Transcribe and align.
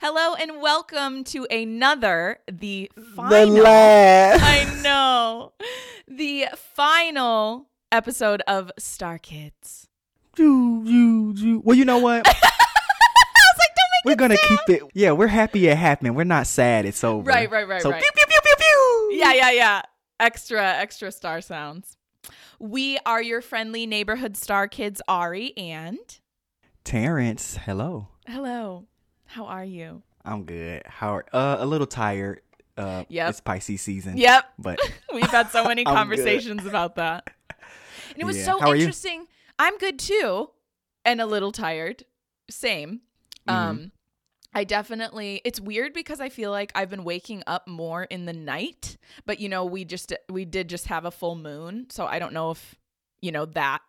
Hello 0.00 0.34
and 0.34 0.60
welcome 0.60 1.24
to 1.24 1.44
another, 1.50 2.38
the 2.50 2.90
The 2.94 3.02
final. 3.02 3.54
last. 3.62 4.42
I 4.42 4.82
know. 4.82 5.52
The 6.06 6.46
final 6.74 7.68
episode 7.90 8.42
of 8.46 8.70
Star 8.78 9.18
Kids. 9.18 9.88
Ju, 10.36 10.84
ju, 10.84 11.34
ju. 11.34 11.62
Well, 11.64 11.76
you 11.76 11.84
know 11.84 11.98
what? 11.98 12.26
I 12.26 12.30
was 12.30 13.58
like, 13.58 13.74
don't 13.76 13.90
make 13.94 14.04
We're 14.04 14.16
gonna 14.16 14.36
sound- 14.36 14.58
keep 14.66 14.82
it. 14.82 14.90
Yeah, 14.94 15.12
we're 15.12 15.26
happy 15.28 15.66
it 15.66 15.76
happened. 15.76 16.14
We're 16.14 16.24
not 16.24 16.46
sad. 16.46 16.84
It's 16.84 17.02
over. 17.02 17.26
Right, 17.26 17.50
right, 17.50 17.66
right, 17.66 17.82
So 17.82 17.90
right. 17.90 18.02
pew 18.02 18.10
pew 18.14 18.24
pew 18.28 18.40
pew 18.44 18.54
pew. 18.58 19.10
Yeah, 19.18 19.32
yeah, 19.32 19.50
yeah. 19.50 19.82
Extra, 20.20 20.62
extra 20.62 21.10
star 21.10 21.40
sounds. 21.40 21.96
We 22.58 22.98
are 23.06 23.22
your 23.22 23.40
friendly 23.40 23.86
neighborhood 23.86 24.36
star 24.36 24.68
kids, 24.68 25.00
Ari 25.08 25.56
and. 25.56 25.98
Terrence, 26.84 27.56
hello. 27.64 28.08
Hello. 28.26 28.86
How 29.26 29.46
are 29.46 29.64
you? 29.64 30.02
I'm 30.24 30.44
good. 30.44 30.82
How? 30.86 31.14
Are, 31.16 31.26
uh, 31.32 31.56
a 31.60 31.66
little 31.66 31.86
tired. 31.86 32.40
Uh, 32.76 33.04
Yep. 33.08 33.30
It's 33.30 33.40
Pisces 33.40 33.80
season. 33.80 34.16
Yep. 34.16 34.44
But 34.58 34.78
We've 35.14 35.30
had 35.30 35.50
so 35.50 35.64
many 35.64 35.84
conversations 35.98 36.66
about 36.66 36.96
that. 36.96 37.30
And 38.10 38.22
it 38.22 38.24
was 38.24 38.36
Yeah. 38.38 38.44
so 38.44 38.60
How 38.60 38.72
interesting. 38.72 39.26
I'm 39.58 39.76
good 39.78 39.98
too, 39.98 40.50
and 41.04 41.20
a 41.20 41.26
little 41.26 41.50
tired. 41.52 42.04
Same. 42.48 43.00
Mhm. 43.48 43.52
Um 43.52 43.92
I 44.54 44.64
definitely 44.64 45.42
it's 45.44 45.60
weird 45.60 45.92
because 45.92 46.20
I 46.20 46.28
feel 46.30 46.50
like 46.50 46.72
I've 46.74 46.88
been 46.88 47.04
waking 47.04 47.42
up 47.46 47.66
more 47.68 48.04
in 48.04 48.24
the 48.24 48.32
night, 48.32 48.96
but 49.26 49.38
you 49.40 49.48
know, 49.48 49.64
we 49.64 49.84
just 49.84 50.12
we 50.30 50.44
did 50.44 50.68
just 50.68 50.86
have 50.86 51.04
a 51.04 51.10
full 51.10 51.34
moon, 51.36 51.86
so 51.90 52.06
I 52.06 52.18
don't 52.18 52.32
know 52.32 52.52
if, 52.52 52.74
you 53.20 53.32
know, 53.32 53.44
that 53.46 53.82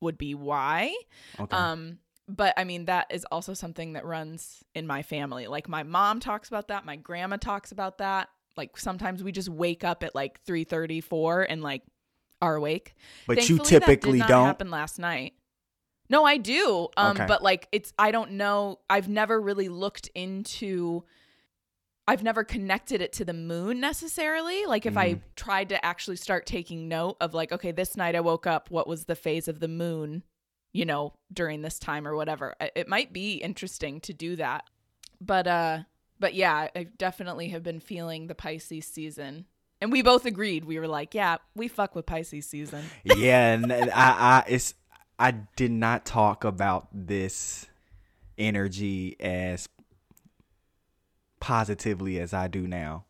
would 0.00 0.18
be 0.18 0.34
why. 0.34 0.94
okay. 1.40 1.56
Um 1.56 1.98
but 2.28 2.54
I 2.56 2.64
mean 2.64 2.86
that 2.86 3.06
is 3.10 3.24
also 3.30 3.54
something 3.54 3.92
that 3.94 4.04
runs 4.04 4.62
in 4.74 4.86
my 4.86 5.02
family. 5.02 5.46
Like 5.46 5.68
my 5.68 5.82
mom 5.82 6.20
talks 6.20 6.48
about 6.48 6.68
that, 6.68 6.84
my 6.84 6.96
grandma 6.96 7.36
talks 7.36 7.72
about 7.72 7.98
that. 7.98 8.28
Like 8.56 8.76
sometimes 8.76 9.22
we 9.24 9.32
just 9.32 9.48
wake 9.48 9.84
up 9.84 10.02
at 10.04 10.14
like 10.14 10.42
3:34 10.44 11.46
and 11.48 11.62
like 11.62 11.82
are 12.40 12.54
awake. 12.56 12.94
but 13.26 13.36
you 13.48 13.56
Thankfully, 13.58 13.78
that 13.78 13.86
typically 13.86 14.18
don't. 14.20 14.46
happen 14.46 14.70
last 14.70 14.98
night. 14.98 15.34
No, 16.10 16.24
I 16.24 16.36
do. 16.36 16.88
Um 16.96 17.16
Okay. 17.16 17.26
but 17.26 17.42
like 17.42 17.68
it's 17.72 17.92
I 17.98 18.10
don't 18.10 18.32
know. 18.32 18.80
I've 18.88 19.08
never 19.08 19.40
really 19.40 19.68
looked 19.68 20.08
into 20.14 21.04
I've 22.06 22.22
never 22.22 22.44
connected 22.44 23.00
it 23.00 23.14
to 23.14 23.24
the 23.24 23.32
moon 23.32 23.80
necessarily. 23.80 24.66
Like 24.66 24.84
if 24.84 24.96
I 24.96 25.14
Mhm. 25.14 25.22
tried 25.36 25.70
to 25.70 25.82
actually 25.84 26.16
start 26.16 26.44
taking 26.44 26.86
note 26.86 27.16
of 27.20 27.32
like 27.34 27.50
okay, 27.52 27.72
this 27.72 27.96
night 27.96 28.14
I 28.14 28.20
woke 28.20 28.46
up, 28.46 28.70
what 28.70 28.86
was 28.86 29.06
the 29.06 29.16
phase 29.16 29.48
of 29.48 29.60
the 29.60 29.68
moon, 29.68 30.22
you 30.74 30.84
know, 30.84 31.14
during 31.32 31.62
this 31.62 31.78
time 31.78 32.06
or 32.06 32.14
whatever. 32.14 32.54
It 32.74 32.88
might 32.88 33.14
be 33.14 33.36
interesting 33.36 34.00
to 34.02 34.12
do 34.12 34.36
that. 34.36 34.64
But 35.20 35.46
uh 35.46 35.78
but 36.20 36.34
yeah, 36.34 36.68
I 36.76 36.84
definitely 36.84 37.48
have 37.48 37.62
been 37.62 37.80
feeling 37.80 38.26
the 38.26 38.34
Pisces 38.34 38.86
season. 38.86 39.46
And 39.80 39.90
we 39.92 40.02
both 40.02 40.24
agreed. 40.24 40.64
We 40.64 40.78
were 40.78 40.88
like, 40.88 41.14
yeah, 41.14 41.38
we 41.54 41.68
fuck 41.68 41.94
with 41.94 42.06
Pisces 42.06 42.46
season. 42.46 42.84
yeah, 43.04 43.52
and 43.52 43.72
I, 43.72 43.88
I, 43.94 44.44
it's. 44.48 44.74
I 45.18 45.30
did 45.30 45.70
not 45.70 46.04
talk 46.04 46.42
about 46.44 46.88
this 46.92 47.66
energy 48.36 49.16
as 49.20 49.68
positively 51.40 52.18
as 52.18 52.32
I 52.32 52.48
do 52.48 52.66
now. 52.66 53.04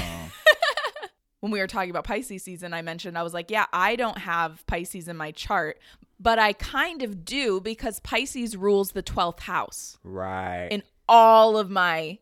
Um, 0.00 0.32
when 1.40 1.52
we 1.52 1.58
were 1.58 1.66
talking 1.66 1.90
about 1.90 2.04
Pisces 2.04 2.44
season, 2.44 2.72
I 2.72 2.82
mentioned 2.82 3.18
I 3.18 3.22
was 3.22 3.34
like, 3.34 3.50
yeah, 3.50 3.66
I 3.72 3.96
don't 3.96 4.18
have 4.18 4.64
Pisces 4.66 5.08
in 5.08 5.16
my 5.16 5.32
chart, 5.32 5.78
but 6.20 6.38
I 6.38 6.52
kind 6.52 7.02
of 7.02 7.24
do 7.24 7.60
because 7.60 7.98
Pisces 8.00 8.56
rules 8.56 8.92
the 8.92 9.02
12th 9.02 9.40
house 9.40 9.98
right. 10.04 10.68
in 10.70 10.82
all 11.08 11.56
of 11.56 11.70
my 11.70 12.18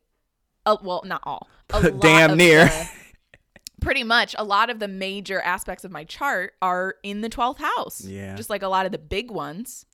uh, 0.64 0.76
well, 0.82 1.02
not 1.04 1.22
all. 1.24 1.48
Damn 2.00 2.36
near. 2.36 2.66
the- 2.66 2.88
pretty 3.80 4.04
much 4.04 4.34
a 4.38 4.44
lot 4.44 4.70
of 4.70 4.80
the 4.80 4.88
major 4.88 5.40
aspects 5.40 5.84
of 5.84 5.90
my 5.90 6.04
chart 6.04 6.52
are 6.60 6.96
in 7.02 7.20
the 7.20 7.30
12th 7.30 7.58
house. 7.58 8.04
Yeah. 8.04 8.34
Just 8.34 8.50
like 8.50 8.62
a 8.62 8.68
lot 8.68 8.86
of 8.86 8.92
the 8.92 8.98
big 8.98 9.30
ones. 9.30 9.86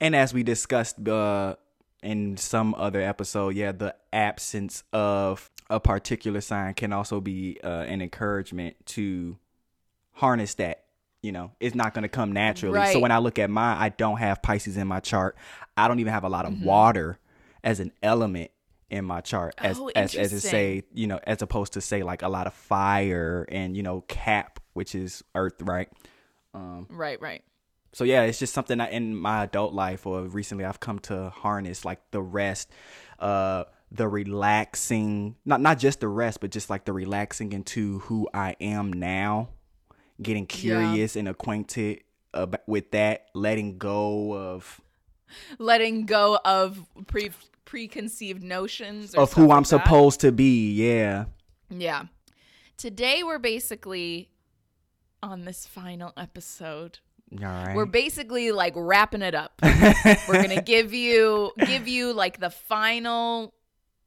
And 0.00 0.14
as 0.14 0.34
we 0.34 0.42
discussed 0.42 1.08
uh, 1.08 1.56
in 2.02 2.36
some 2.36 2.74
other 2.76 3.00
episode, 3.00 3.56
yeah, 3.56 3.72
the 3.72 3.94
absence 4.12 4.84
of 4.92 5.50
a 5.70 5.80
particular 5.80 6.40
sign 6.40 6.74
can 6.74 6.92
also 6.92 7.20
be 7.20 7.58
uh, 7.64 7.68
an 7.68 8.02
encouragement 8.02 8.76
to 8.86 9.38
harness 10.12 10.54
that. 10.54 10.81
You 11.22 11.32
know, 11.32 11.52
it's 11.60 11.74
not 11.74 11.94
going 11.94 12.02
to 12.02 12.08
come 12.08 12.32
naturally. 12.32 12.78
So 12.92 12.98
when 12.98 13.12
I 13.12 13.18
look 13.18 13.38
at 13.38 13.48
mine, 13.48 13.76
I 13.78 13.90
don't 13.90 14.18
have 14.18 14.42
Pisces 14.42 14.76
in 14.76 14.88
my 14.88 14.98
chart. 15.00 15.36
I 15.76 15.86
don't 15.88 16.00
even 16.00 16.12
have 16.12 16.24
a 16.24 16.28
lot 16.28 16.44
Mm-hmm. 16.44 16.62
of 16.62 16.66
water 16.66 17.18
as 17.62 17.78
an 17.80 17.92
element 18.02 18.50
in 18.90 19.04
my 19.04 19.20
chart 19.20 19.54
as 19.58 19.78
Oh, 19.78 19.88
as 19.94 20.14
as 20.14 20.32
it 20.34 20.40
say 20.40 20.82
you 20.92 21.06
know 21.06 21.18
as 21.24 21.40
opposed 21.40 21.72
to 21.74 21.80
say 21.80 22.02
like 22.02 22.20
a 22.20 22.28
lot 22.28 22.46
of 22.46 22.52
fire 22.52 23.46
and 23.50 23.74
you 23.74 23.82
know 23.82 24.02
cap 24.02 24.60
which 24.74 24.94
is 24.94 25.24
earth 25.34 25.62
right 25.62 25.88
um 26.52 26.86
Right, 26.90 27.18
right. 27.18 27.42
so 27.94 28.04
yeah, 28.04 28.24
it's 28.24 28.38
just 28.38 28.52
something 28.52 28.76
that 28.78 28.92
in 28.92 29.16
my 29.16 29.44
adult 29.44 29.72
life 29.72 30.06
or 30.06 30.22
recently 30.24 30.66
I've 30.66 30.80
come 30.80 30.98
to 31.00 31.30
harness 31.30 31.86
like 31.86 32.00
the 32.10 32.20
rest, 32.20 32.68
uh, 33.18 33.64
the 33.90 34.08
relaxing, 34.08 35.36
not 35.44 35.60
not 35.60 35.78
just 35.78 36.00
the 36.00 36.08
rest, 36.08 36.40
but 36.40 36.50
just 36.50 36.68
like 36.68 36.84
the 36.84 36.92
relaxing 36.92 37.52
into 37.52 38.00
who 38.00 38.28
I 38.34 38.56
am 38.60 38.92
now, 38.92 39.48
getting 40.22 40.46
curious 40.46 41.16
and 41.16 41.28
acquainted 41.28 42.00
ab- 42.34 42.60
with 42.66 42.90
that, 42.92 43.26
letting 43.34 43.78
go 43.78 44.34
of 44.36 44.80
Letting 45.58 46.04
go 46.06 46.38
of 46.44 46.84
pre 47.06 47.30
preconceived 47.64 48.42
notions 48.42 49.14
or 49.14 49.22
of 49.22 49.32
who 49.32 49.50
I'm 49.50 49.62
that. 49.62 49.66
supposed 49.68 50.20
to 50.20 50.32
be. 50.32 50.72
Yeah, 50.72 51.24
Yeah. 51.70 52.04
Today 52.76 53.22
we're 53.22 53.38
basically 53.38 54.28
on 55.22 55.44
this 55.44 55.66
final 55.66 56.12
episode. 56.16 56.98
all 57.32 57.38
right. 57.46 57.74
We're 57.76 57.86
basically 57.86 58.50
like 58.52 58.74
wrapping 58.76 59.22
it 59.22 59.34
up. 59.34 59.52
we're 59.62 60.42
going 60.42 60.50
to 60.50 60.62
give 60.62 60.92
you 60.92 61.52
give 61.64 61.86
you 61.88 62.12
like 62.12 62.40
the 62.40 62.50
final 62.50 63.54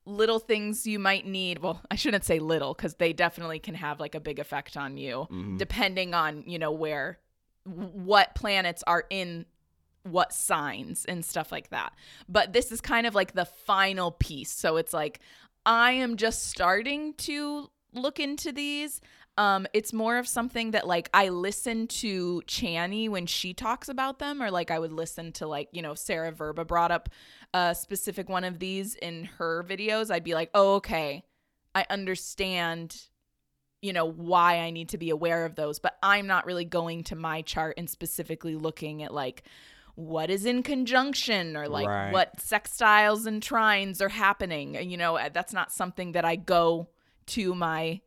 little 0.05 0.39
things 0.39 0.85
you 0.85 0.99
might 0.99 1.25
need. 1.25 1.59
Well, 1.59 1.81
I 1.89 1.95
shouldn't 1.95 2.23
say 2.23 2.39
little 2.39 2.75
cuz 2.75 2.95
they 2.95 3.11
definitely 3.13 3.59
can 3.59 3.75
have 3.75 3.99
like 3.99 4.13
a 4.15 4.19
big 4.19 4.39
effect 4.39 4.77
on 4.77 4.97
you 4.97 5.27
Mhm. 5.31 5.57
depending 5.57 6.13
on, 6.13 6.43
you 6.47 6.59
know, 6.59 6.71
where 6.71 7.19
what 7.63 8.35
planets 8.35 8.83
are 8.85 9.05
in 9.09 9.45
what 10.03 10.31
signs 10.31 11.03
and 11.05 11.25
stuff 11.25 11.51
like 11.51 11.69
that. 11.69 11.93
But 12.29 12.53
this 12.53 12.71
is 12.71 12.79
kind 12.79 13.07
of 13.07 13.15
like 13.15 13.33
the 13.33 13.45
final 13.45 14.11
piece. 14.11 14.51
So 14.51 14.77
it's 14.77 14.93
like 14.93 15.19
I 15.65 15.93
am 15.93 16.15
just 16.15 16.47
starting 16.47 17.13
to 17.15 17.71
look 17.91 18.19
into 18.19 18.51
these. 18.51 19.01
Um, 19.37 19.67
it's 19.73 19.91
more 19.91 20.17
of 20.17 20.27
something 20.27 20.71
that 20.71 20.87
like 20.87 21.09
I 21.13 21.29
listen 21.29 21.87
to 21.87 22.41
Chani 22.47 23.09
when 23.09 23.25
she 23.25 23.53
talks 23.53 23.89
about 23.89 24.19
them, 24.19 24.41
or 24.41 24.49
like 24.49 24.71
I 24.71 24.79
would 24.79 24.93
listen 24.93 25.31
to 25.33 25.47
like, 25.47 25.67
you 25.73 25.81
know, 25.81 25.93
Sarah 25.93 26.31
Verba 26.31 26.63
brought 26.63 26.91
up 26.91 27.09
a 27.53 27.75
specific 27.75 28.29
one 28.29 28.45
of 28.45 28.59
these 28.59 28.95
in 28.95 29.25
her 29.37 29.63
videos. 29.67 30.09
I'd 30.09 30.23
be 30.23 30.33
like, 30.35 30.51
oh, 30.53 30.75
okay, 30.75 31.23
I 31.73 31.85
understand 31.89 32.95
you 33.81 33.93
know 33.93 34.05
why 34.05 34.59
I 34.59 34.71
need 34.71 34.89
to 34.89 34.97
be 34.97 35.11
aware 35.11 35.45
of 35.45 35.55
those, 35.55 35.77
but 35.79 35.95
I'm 36.01 36.25
not 36.25 36.47
really 36.47 36.65
going 36.65 37.03
to 37.05 37.15
my 37.15 37.43
chart 37.43 37.75
and 37.77 37.87
specifically 37.87 38.55
looking 38.55 39.03
at 39.03 39.13
like 39.13 39.43
what 39.93 40.31
is 40.31 40.45
in 40.45 40.63
conjunction 40.63 41.55
or 41.55 41.67
like 41.67 41.87
Right. 41.87 42.11
what 42.11 42.37
sextiles 42.37 43.27
and 43.27 43.43
trines 43.43 44.01
are 44.01 44.09
happening. 44.09 44.89
You 44.89 44.97
know, 44.97 45.19
that's 45.31 45.53
not 45.53 45.71
something 45.71 46.13
that 46.13 46.25
I 46.25 46.35
go 46.35 46.89
to 47.27 47.53
my 47.53 48.01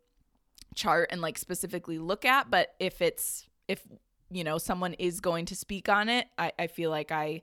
chart 0.79 1.09
and 1.11 1.21
like 1.21 1.37
specifically 1.37 1.99
look 1.99 2.25
at, 2.25 2.51
but 2.51 2.75
if 2.79 3.03
it's 3.03 3.47
if 3.67 3.87
you 4.31 4.45
know 4.45 4.59
someone 4.59 4.95
is 4.95 5.21
going 5.21 5.45
to 5.47 5.57
speak 5.57 5.89
on 5.89 6.09
it, 6.09 6.27
I, 6.39 6.53
I 6.59 6.67
feel 6.69 6.91
like 6.91 7.13
I 7.13 7.43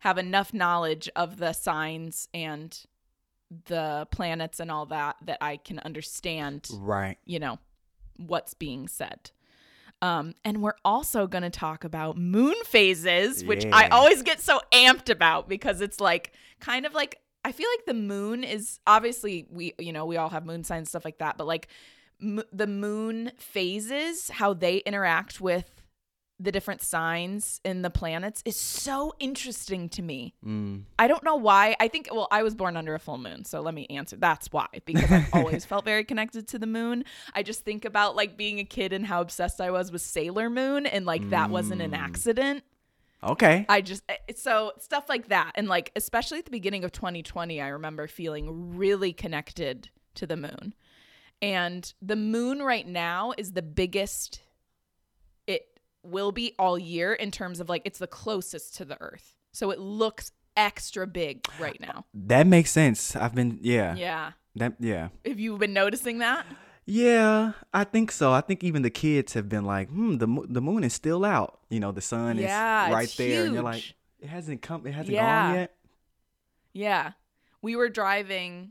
have 0.00 0.18
enough 0.18 0.54
knowledge 0.54 1.08
of 1.16 1.38
the 1.38 1.52
signs 1.52 2.28
and 2.32 2.78
the 3.66 4.06
planets 4.10 4.60
and 4.60 4.70
all 4.70 4.86
that 4.86 5.16
that 5.24 5.38
I 5.40 5.56
can 5.56 5.78
understand 5.80 6.68
right. 6.72 7.16
you 7.24 7.38
know 7.38 7.58
what's 8.16 8.52
being 8.52 8.88
said 8.88 9.30
um 10.02 10.34
and 10.44 10.60
we're 10.60 10.76
also 10.84 11.26
going 11.26 11.42
to 11.42 11.50
talk 11.50 11.84
about 11.84 12.16
moon 12.16 12.54
phases 12.64 13.44
which 13.44 13.64
i 13.72 13.86
always 13.88 14.22
get 14.22 14.40
so 14.40 14.60
amped 14.72 15.08
about 15.08 15.48
because 15.48 15.80
it's 15.80 16.00
like 16.00 16.32
kind 16.60 16.84
of 16.84 16.92
like 16.94 17.20
i 17.44 17.52
feel 17.52 17.68
like 17.76 17.86
the 17.86 17.94
moon 17.94 18.42
is 18.42 18.80
obviously 18.88 19.46
we 19.50 19.72
you 19.78 19.92
know 19.92 20.04
we 20.04 20.16
all 20.16 20.28
have 20.28 20.44
moon 20.44 20.64
signs 20.64 20.88
stuff 20.88 21.04
like 21.04 21.18
that 21.18 21.38
but 21.38 21.46
like 21.46 21.68
m- 22.22 22.42
the 22.52 22.66
moon 22.66 23.32
phases 23.38 24.30
how 24.30 24.54
they 24.54 24.78
interact 24.78 25.40
with 25.40 25.82
the 26.40 26.52
different 26.52 26.80
signs 26.80 27.60
in 27.64 27.82
the 27.82 27.90
planets 27.90 28.42
is 28.44 28.56
so 28.56 29.12
interesting 29.18 29.88
to 29.88 30.02
me 30.02 30.34
Mm. 30.46 30.84
I 30.96 31.08
don't 31.08 31.24
know 31.24 31.34
why. 31.34 31.74
I 31.80 31.88
think 31.88 32.08
well, 32.12 32.28
I 32.30 32.44
was 32.44 32.54
born 32.54 32.76
under 32.76 32.94
a 32.94 33.00
full 33.00 33.18
moon, 33.18 33.44
so 33.44 33.60
let 33.60 33.74
me 33.74 33.86
answer. 33.90 34.14
That's 34.16 34.46
why 34.52 34.68
because 34.84 35.10
I've 35.10 35.34
always 35.34 35.64
felt 35.72 35.84
very 35.84 36.04
connected 36.04 36.46
to 36.48 36.58
the 36.60 36.66
moon. 36.68 37.04
I 37.34 37.42
just 37.42 37.64
think 37.64 37.84
about 37.84 38.14
like 38.14 38.36
being 38.36 38.60
a 38.60 38.64
kid 38.64 38.92
and 38.92 39.04
how 39.04 39.20
obsessed 39.20 39.60
I 39.60 39.72
was 39.72 39.90
with 39.90 40.00
Sailor 40.02 40.48
Moon 40.48 40.86
and 40.86 41.04
like 41.06 41.28
that 41.30 41.50
wasn't 41.50 41.82
an 41.82 41.90
Mm. 41.90 41.98
accident. 41.98 42.62
Okay. 43.24 43.66
I 43.68 43.80
just 43.80 44.04
eh, 44.08 44.14
so 44.36 44.74
stuff 44.78 45.08
like 45.08 45.28
that 45.30 45.50
and 45.56 45.66
like 45.66 45.90
especially 45.96 46.38
at 46.38 46.44
the 46.44 46.52
beginning 46.52 46.84
of 46.84 46.92
2020 46.92 47.60
I 47.60 47.66
remember 47.66 48.06
feeling 48.06 48.76
really 48.76 49.12
connected 49.12 49.88
to 50.14 50.24
the 50.24 50.36
moon. 50.36 50.72
And 51.40 51.92
the 52.02 52.16
moon 52.16 52.60
right 52.62 52.86
now 52.86 53.32
is 53.38 53.52
the 53.52 53.62
biggest 53.62 54.40
it 55.46 55.62
will 56.02 56.32
be 56.32 56.54
all 56.58 56.78
year 56.78 57.12
in 57.12 57.30
terms 57.30 57.60
of 57.60 57.68
like 57.68 57.82
it's 57.84 57.98
the 57.98 58.06
closest 58.06 58.76
to 58.76 58.84
the 58.84 59.00
earth. 59.00 59.36
So 59.52 59.70
it 59.70 59.78
looks 59.78 60.32
extra 60.56 61.06
big 61.06 61.46
right 61.60 61.80
now. 61.80 62.04
That 62.12 62.46
makes 62.46 62.70
sense. 62.70 63.14
I've 63.14 63.34
been 63.34 63.58
yeah. 63.62 63.94
Yeah. 63.94 64.32
That 64.56 64.74
yeah. 64.80 65.08
Have 65.24 65.38
you 65.38 65.56
been 65.58 65.72
noticing 65.72 66.18
that? 66.18 66.44
Yeah, 66.90 67.52
I 67.72 67.84
think 67.84 68.10
so. 68.10 68.32
I 68.32 68.40
think 68.40 68.64
even 68.64 68.80
the 68.82 68.90
kids 68.90 69.34
have 69.34 69.46
been 69.48 69.64
like, 69.66 69.90
"Hmm, 69.90 70.16
the 70.16 70.26
the 70.48 70.62
moon 70.62 70.82
is 70.84 70.94
still 70.94 71.24
out. 71.24 71.60
You 71.68 71.80
know, 71.80 71.92
the 71.92 72.00
sun 72.00 72.38
Yeah, 72.38 72.86
is 72.88 72.94
right 72.94 73.14
there." 73.18 73.44
And 73.44 73.52
you're 73.54 73.62
like, 73.62 73.94
"It 74.20 74.28
hasn't 74.28 74.62
come. 74.62 74.86
It 74.86 74.92
hasn't 74.94 75.14
Yeah. 75.14 75.42
gone 75.48 75.54
yet." 75.54 75.74
Yeah. 76.72 77.12
We 77.60 77.76
were 77.76 77.90
driving 77.90 78.70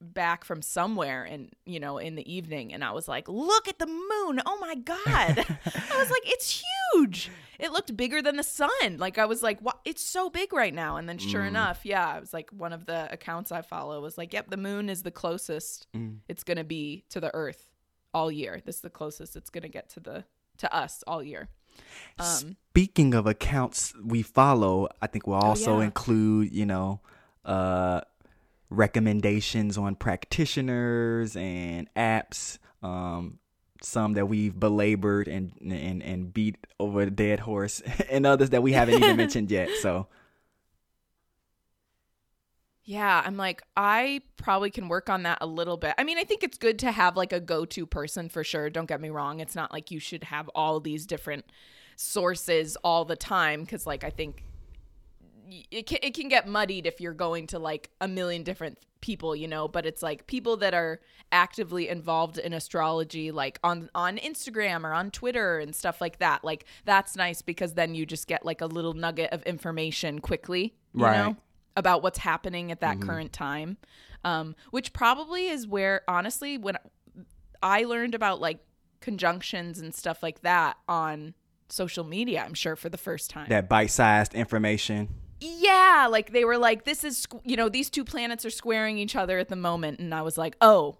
back 0.00 0.44
from 0.44 0.60
somewhere 0.60 1.24
and 1.24 1.50
you 1.64 1.80
know 1.80 1.96
in 1.98 2.14
the 2.16 2.32
evening 2.32 2.72
and 2.74 2.84
I 2.84 2.92
was 2.92 3.08
like, 3.08 3.28
"Look 3.28 3.66
at 3.68 3.78
the 3.78 3.86
moon. 3.86 4.40
Oh 4.44 4.58
my 4.60 4.74
god." 4.74 5.38
I 5.46 5.96
was 5.98 6.10
like, 6.10 6.22
"It's 6.24 6.62
huge." 6.92 7.30
It 7.58 7.72
looked 7.72 7.96
bigger 7.96 8.20
than 8.20 8.36
the 8.36 8.42
sun. 8.42 8.98
Like 8.98 9.16
I 9.18 9.24
was 9.24 9.42
like, 9.42 9.60
"What? 9.60 9.78
It's 9.84 10.02
so 10.02 10.28
big 10.28 10.52
right 10.52 10.74
now." 10.74 10.96
And 10.96 11.08
then 11.08 11.16
sure 11.18 11.42
Mm. 11.42 11.48
enough, 11.48 11.80
yeah, 11.84 12.16
it 12.16 12.20
was 12.20 12.34
like 12.34 12.50
one 12.50 12.72
of 12.74 12.84
the 12.86 13.10
accounts 13.12 13.50
I 13.52 13.62
follow 13.62 14.00
was 14.02 14.18
like, 14.18 14.32
"Yep, 14.34 14.50
the 14.50 14.56
moon 14.58 14.88
is 14.90 15.02
the 15.02 15.10
closest 15.10 15.86
Mm. 15.94 16.18
it's 16.28 16.44
going 16.44 16.58
to 16.58 16.64
be 16.64 17.04
to 17.10 17.18
the 17.20 17.34
earth 17.34 17.68
all 18.12 18.30
year. 18.30 18.60
This 18.64 18.76
is 18.76 18.82
the 18.82 18.90
closest 18.90 19.36
it's 19.36 19.50
going 19.50 19.62
to 19.62 19.68
get 19.70 19.88
to 19.90 20.00
the 20.00 20.24
to 20.58 20.74
us 20.74 21.02
all 21.06 21.22
year." 21.22 21.48
Um 22.18 22.56
Speaking 22.70 23.14
of 23.14 23.26
accounts 23.26 23.94
we 24.04 24.20
follow, 24.22 24.88
I 25.00 25.06
think 25.06 25.26
we'll 25.26 25.38
also 25.38 25.76
Oh, 25.76 25.78
yeah. 25.80 25.86
include, 25.86 26.52
you 26.52 26.66
know, 26.66 27.00
uh, 27.44 28.00
recommendations 28.70 29.78
on 29.78 29.94
practitioners 29.96 31.36
and 31.36 31.92
apps. 31.94 32.58
Um, 32.82 33.38
some 33.82 34.14
that 34.14 34.26
we've 34.26 34.58
belabored 34.58 35.28
and 35.28 35.52
and 35.60 36.02
and 36.02 36.32
beat 36.32 36.56
over 36.80 37.02
a 37.02 37.10
dead 37.10 37.40
horse, 37.40 37.80
and 38.10 38.26
others 38.26 38.50
that 38.50 38.62
we 38.62 38.72
haven't 38.72 38.96
even 38.96 39.16
mentioned 39.16 39.50
yet. 39.50 39.68
So 39.80 40.08
Yeah, 42.84 43.20
I'm 43.24 43.36
like, 43.36 43.62
I 43.76 44.20
probably 44.36 44.70
can 44.70 44.88
work 44.88 45.10
on 45.10 45.24
that 45.24 45.38
a 45.40 45.46
little 45.46 45.76
bit. 45.76 45.94
I 45.98 46.04
mean, 46.04 46.18
I 46.18 46.24
think 46.24 46.44
it's 46.44 46.56
good 46.56 46.78
to 46.80 46.92
have 46.92 47.16
like 47.16 47.32
a 47.32 47.40
go 47.40 47.64
to 47.64 47.84
person 47.84 48.28
for 48.28 48.44
sure. 48.44 48.70
Don't 48.70 48.86
get 48.86 49.00
me 49.00 49.10
wrong. 49.10 49.40
It's 49.40 49.56
not 49.56 49.72
like 49.72 49.90
you 49.90 49.98
should 49.98 50.22
have 50.24 50.48
all 50.54 50.78
these 50.78 51.04
different 51.04 51.46
sources 51.96 52.76
all 52.84 53.04
the 53.04 53.16
time 53.16 53.62
because, 53.62 53.86
like, 53.88 54.04
I 54.04 54.10
think 54.10 54.44
it 55.70 55.86
can, 55.86 55.98
it 56.02 56.14
can 56.14 56.28
get 56.28 56.46
muddied 56.48 56.86
if 56.86 57.00
you're 57.00 57.12
going 57.14 57.46
to 57.48 57.58
like 57.58 57.90
a 58.00 58.08
million 58.08 58.42
different 58.42 58.78
people, 59.00 59.36
you 59.36 59.46
know, 59.46 59.68
but 59.68 59.86
it's 59.86 60.02
like 60.02 60.26
people 60.26 60.56
that 60.58 60.74
are 60.74 61.00
actively 61.32 61.88
involved 61.88 62.38
in 62.38 62.52
astrology 62.52 63.30
like 63.30 63.58
on 63.62 63.90
on 63.94 64.16
Instagram 64.18 64.84
or 64.84 64.92
on 64.92 65.10
Twitter 65.10 65.58
and 65.58 65.74
stuff 65.74 66.00
like 66.00 66.18
that. 66.18 66.42
Like 66.44 66.64
that's 66.84 67.16
nice 67.16 67.42
because 67.42 67.74
then 67.74 67.94
you 67.94 68.06
just 68.06 68.26
get 68.26 68.44
like 68.44 68.60
a 68.60 68.66
little 68.66 68.94
nugget 68.94 69.32
of 69.32 69.42
information 69.42 70.20
quickly, 70.20 70.74
you 70.94 71.04
Right. 71.04 71.16
know, 71.16 71.36
about 71.76 72.02
what's 72.02 72.18
happening 72.18 72.72
at 72.72 72.80
that 72.80 73.00
current 73.00 73.32
time. 73.32 73.76
Um 74.24 74.54
which 74.70 74.92
probably 74.92 75.48
is 75.48 75.66
where 75.66 76.02
honestly 76.08 76.58
when 76.58 76.76
I 77.62 77.84
learned 77.84 78.14
about 78.14 78.40
like 78.40 78.58
conjunctions 79.00 79.78
and 79.78 79.94
stuff 79.94 80.22
like 80.22 80.40
that 80.40 80.76
on 80.88 81.34
social 81.68 82.04
media, 82.04 82.42
I'm 82.44 82.54
sure 82.54 82.76
for 82.76 82.88
the 82.88 82.98
first 82.98 83.30
time. 83.30 83.48
that 83.48 83.68
bite-sized 83.68 84.34
information. 84.34 85.08
Yeah, 85.40 86.08
like 86.10 86.32
they 86.32 86.44
were 86.44 86.58
like, 86.58 86.84
this 86.84 87.04
is, 87.04 87.26
you 87.44 87.56
know, 87.56 87.68
these 87.68 87.90
two 87.90 88.04
planets 88.04 88.44
are 88.44 88.50
squaring 88.50 88.98
each 88.98 89.16
other 89.16 89.38
at 89.38 89.48
the 89.48 89.56
moment. 89.56 90.00
And 90.00 90.14
I 90.14 90.22
was 90.22 90.38
like, 90.38 90.56
oh, 90.60 90.98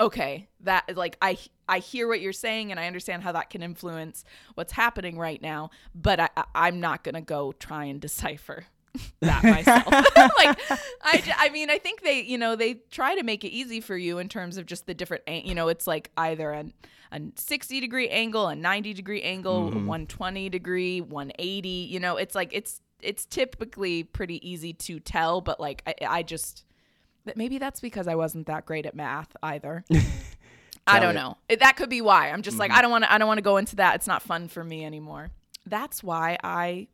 okay. 0.00 0.48
That, 0.60 0.96
like, 0.96 1.16
I, 1.22 1.38
I 1.68 1.78
hear 1.78 2.08
what 2.08 2.20
you're 2.20 2.32
saying 2.32 2.70
and 2.70 2.80
I 2.80 2.86
understand 2.86 3.22
how 3.22 3.32
that 3.32 3.50
can 3.50 3.62
influence 3.62 4.24
what's 4.54 4.72
happening 4.72 5.18
right 5.18 5.40
now, 5.40 5.70
but 5.94 6.18
I, 6.18 6.28
I'm 6.54 6.80
not 6.80 7.04
going 7.04 7.14
to 7.14 7.20
go 7.20 7.52
try 7.52 7.84
and 7.84 8.00
decipher 8.00 8.66
that 9.20 9.44
myself. 9.44 9.86
like, 10.36 10.58
I, 11.02 11.34
I 11.38 11.48
mean, 11.50 11.70
I 11.70 11.78
think 11.78 12.02
they, 12.02 12.22
you 12.22 12.38
know, 12.38 12.56
they 12.56 12.74
try 12.90 13.14
to 13.14 13.22
make 13.22 13.44
it 13.44 13.50
easy 13.50 13.80
for 13.80 13.96
you 13.96 14.18
in 14.18 14.28
terms 14.28 14.56
of 14.56 14.66
just 14.66 14.86
the 14.86 14.94
different, 14.94 15.22
you 15.28 15.54
know, 15.54 15.68
it's 15.68 15.86
like 15.86 16.10
either 16.16 16.50
an, 16.50 16.72
a 17.12 17.20
60 17.36 17.80
degree 17.80 18.08
angle, 18.08 18.48
a 18.48 18.56
90 18.56 18.94
degree 18.94 19.22
angle, 19.22 19.68
mm-hmm. 19.68 19.76
a 19.76 19.86
120 19.86 20.48
degree, 20.48 21.00
180, 21.00 21.68
you 21.68 22.00
know, 22.00 22.16
it's 22.16 22.34
like, 22.34 22.50
it's, 22.52 22.80
it's 23.02 23.24
typically 23.24 24.02
pretty 24.02 24.46
easy 24.48 24.72
to 24.72 25.00
tell, 25.00 25.40
but 25.40 25.60
like, 25.60 25.82
I, 25.86 25.94
I 26.18 26.22
just, 26.22 26.64
maybe 27.34 27.58
that's 27.58 27.80
because 27.80 28.08
I 28.08 28.14
wasn't 28.14 28.46
that 28.46 28.66
great 28.66 28.86
at 28.86 28.94
math 28.94 29.36
either. 29.42 29.84
I 30.86 31.00
don't 31.00 31.16
it. 31.16 31.20
know. 31.20 31.36
It, 31.48 31.60
that 31.60 31.76
could 31.76 31.90
be 31.90 32.00
why. 32.00 32.30
I'm 32.30 32.42
just 32.42 32.58
like 32.58 32.70
mm-hmm. 32.70 32.78
I 32.78 32.82
don't 32.82 32.90
want 32.90 33.04
to. 33.04 33.12
I 33.12 33.18
don't 33.18 33.26
want 33.26 33.38
to 33.38 33.42
go 33.42 33.56
into 33.56 33.76
that. 33.76 33.96
It's 33.96 34.06
not 34.06 34.22
fun 34.22 34.48
for 34.48 34.62
me 34.62 34.84
anymore. 34.84 35.30
That's 35.66 36.02
why 36.02 36.38
I 36.44 36.86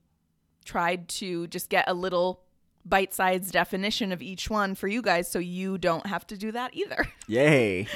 tried 0.64 1.08
to 1.08 1.46
just 1.48 1.68
get 1.68 1.84
a 1.88 1.94
little 1.94 2.40
bite-sized 2.84 3.52
definition 3.52 4.10
of 4.12 4.22
each 4.22 4.50
one 4.50 4.74
for 4.74 4.88
you 4.88 5.02
guys, 5.02 5.30
so 5.30 5.38
you 5.38 5.78
don't 5.78 6.06
have 6.06 6.26
to 6.28 6.36
do 6.36 6.52
that 6.52 6.74
either. 6.74 7.06
Yay. 7.28 7.86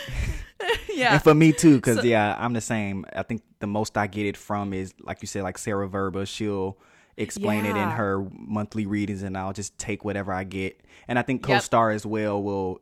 yeah. 0.92 1.14
And 1.14 1.22
for 1.22 1.34
me 1.34 1.52
too, 1.52 1.76
because 1.76 1.98
So- 1.98 2.04
yeah, 2.04 2.36
I'm 2.38 2.52
the 2.52 2.60
same. 2.60 3.04
I 3.14 3.22
think 3.22 3.42
the 3.58 3.66
most 3.66 3.96
I 3.96 4.06
get 4.06 4.26
it 4.26 4.36
from 4.36 4.72
is 4.72 4.94
like 5.00 5.22
you 5.22 5.28
said, 5.28 5.42
like 5.42 5.58
Sarah 5.58 5.88
Verba. 5.88 6.26
She'll 6.26 6.78
explain 7.16 7.64
it 7.66 7.76
in 7.76 7.90
her 7.90 8.26
monthly 8.32 8.86
readings, 8.86 9.22
and 9.22 9.36
I'll 9.36 9.52
just 9.52 9.76
take 9.78 10.04
whatever 10.04 10.32
I 10.32 10.44
get. 10.44 10.80
And 11.08 11.18
I 11.18 11.22
think 11.22 11.46
Yep. 11.46 11.62
CoStar 11.62 11.94
as 11.94 12.04
well 12.06 12.42
will 12.42 12.80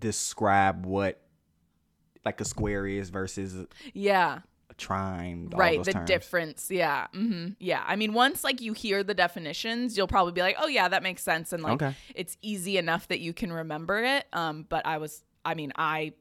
describe 0.00 0.84
what 0.86 1.20
like 2.24 2.40
a 2.40 2.44
square 2.44 2.86
is 2.86 3.10
versus 3.10 3.66
yeah. 3.94 4.40
a 4.68 4.74
trine. 4.74 5.48
right 5.54 5.82
the 5.84 5.92
terms. 5.92 6.08
difference 6.08 6.66
yeah 6.70 7.06
hmm 7.14 7.48
yeah 7.60 7.84
i 7.86 7.94
mean 7.94 8.12
once 8.12 8.42
like 8.42 8.60
you 8.60 8.72
hear 8.72 9.04
the 9.04 9.14
definitions 9.14 9.96
you'll 9.96 10.08
probably 10.08 10.32
be 10.32 10.40
like 10.40 10.56
oh 10.58 10.66
yeah 10.66 10.88
that 10.88 11.04
makes 11.04 11.22
sense 11.22 11.52
and 11.52 11.62
like 11.62 11.80
Okay. 11.80 11.94
it's 12.16 12.36
easy 12.42 12.78
enough 12.78 13.06
that 13.08 13.20
you 13.20 13.32
can 13.32 13.52
remember 13.52 14.02
it 14.02 14.26
um 14.32 14.66
but 14.68 14.84
i 14.84 14.98
was 14.98 15.22
i 15.44 15.54
mean 15.54 15.72
i 15.76 16.12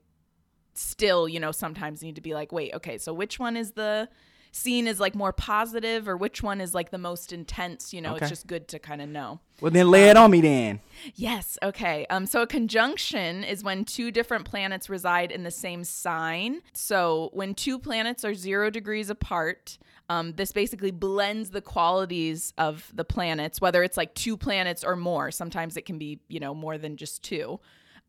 still 0.76 1.28
you 1.28 1.40
know 1.40 1.52
sometimes 1.52 2.04
need 2.04 2.16
to 2.16 2.22
be 2.22 2.34
like 2.36 2.52
wait 2.52 2.72
okay 2.76 3.00
so 3.00 3.12
which 3.12 3.40
one 3.40 3.58
is 3.58 3.72
the 3.72 4.08
scene 4.56 4.88
is 4.88 5.00
like 5.00 5.16
more 5.16 5.34
positive 5.34 6.08
or 6.08 6.16
which 6.16 6.42
one 6.42 6.62
is 6.62 6.74
like 6.74 6.90
the 6.90 6.98
most 6.98 7.34
intense 7.34 7.94
you 7.94 8.02
know 8.02 8.14
Okay. 8.16 8.24
it's 8.24 8.30
just 8.30 8.48
good 8.48 8.68
to 8.70 8.80
kind 8.80 9.02
of 9.02 9.10
know 9.10 9.40
Well, 9.62 9.72
then 9.72 9.90
lay 9.92 10.10
it 10.10 10.18
on 10.18 10.32
me 10.32 10.42
then. 10.42 10.80
Yes. 11.16 11.58
Okay. 11.64 12.06
Um. 12.10 12.26
So 12.26 12.42
a 12.42 12.48
conjunction 12.48 13.44
is 13.46 13.64
when 13.64 13.86
two 13.86 14.12
different 14.12 14.44
planets 14.46 14.90
reside 14.90 15.32
in 15.32 15.44
the 15.44 15.52
same 15.52 15.84
sign. 15.86 16.62
So 16.74 17.30
when 17.34 17.54
two 17.56 17.80
planets 17.80 18.26
are 18.26 18.34
zero 18.34 18.70
degrees 18.70 19.10
apart, 19.10 19.78
um, 20.10 20.34
this 20.34 20.52
basically 20.52 20.92
blends 20.92 21.52
the 21.52 21.62
qualities 21.62 22.54
of 22.58 22.92
the 22.94 23.06
planets, 23.06 23.62
whether 23.62 23.82
it's 23.82 23.96
like 23.98 24.14
two 24.14 24.36
planets 24.36 24.84
or 24.84 24.96
more. 24.98 25.32
Sometimes 25.32 25.78
it 25.78 25.86
can 25.86 25.98
be, 25.98 26.20
you 26.28 26.40
know, 26.42 26.54
more 26.54 26.78
than 26.78 26.98
just 26.98 27.24
two, 27.24 27.60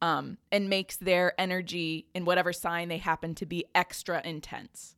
um, 0.02 0.38
and 0.50 0.68
makes 0.68 0.96
their 0.96 1.32
energy 1.40 2.06
in 2.12 2.24
whatever 2.24 2.52
sign 2.52 2.88
they 2.88 2.98
happen 2.98 3.34
to 3.36 3.46
be 3.46 3.64
extra 3.74 4.20
intense. 4.26 4.95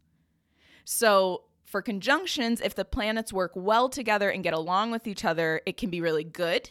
So, 0.90 1.42
for 1.66 1.82
conjunctions, 1.82 2.62
if 2.62 2.74
the 2.74 2.84
planets 2.86 3.30
work 3.30 3.52
well 3.54 3.90
together 3.90 4.30
and 4.30 4.42
get 4.42 4.54
along 4.54 4.90
with 4.90 5.06
each 5.06 5.22
other, 5.22 5.60
it 5.66 5.76
can 5.76 5.90
be 5.90 6.00
really 6.00 6.24
good. 6.24 6.70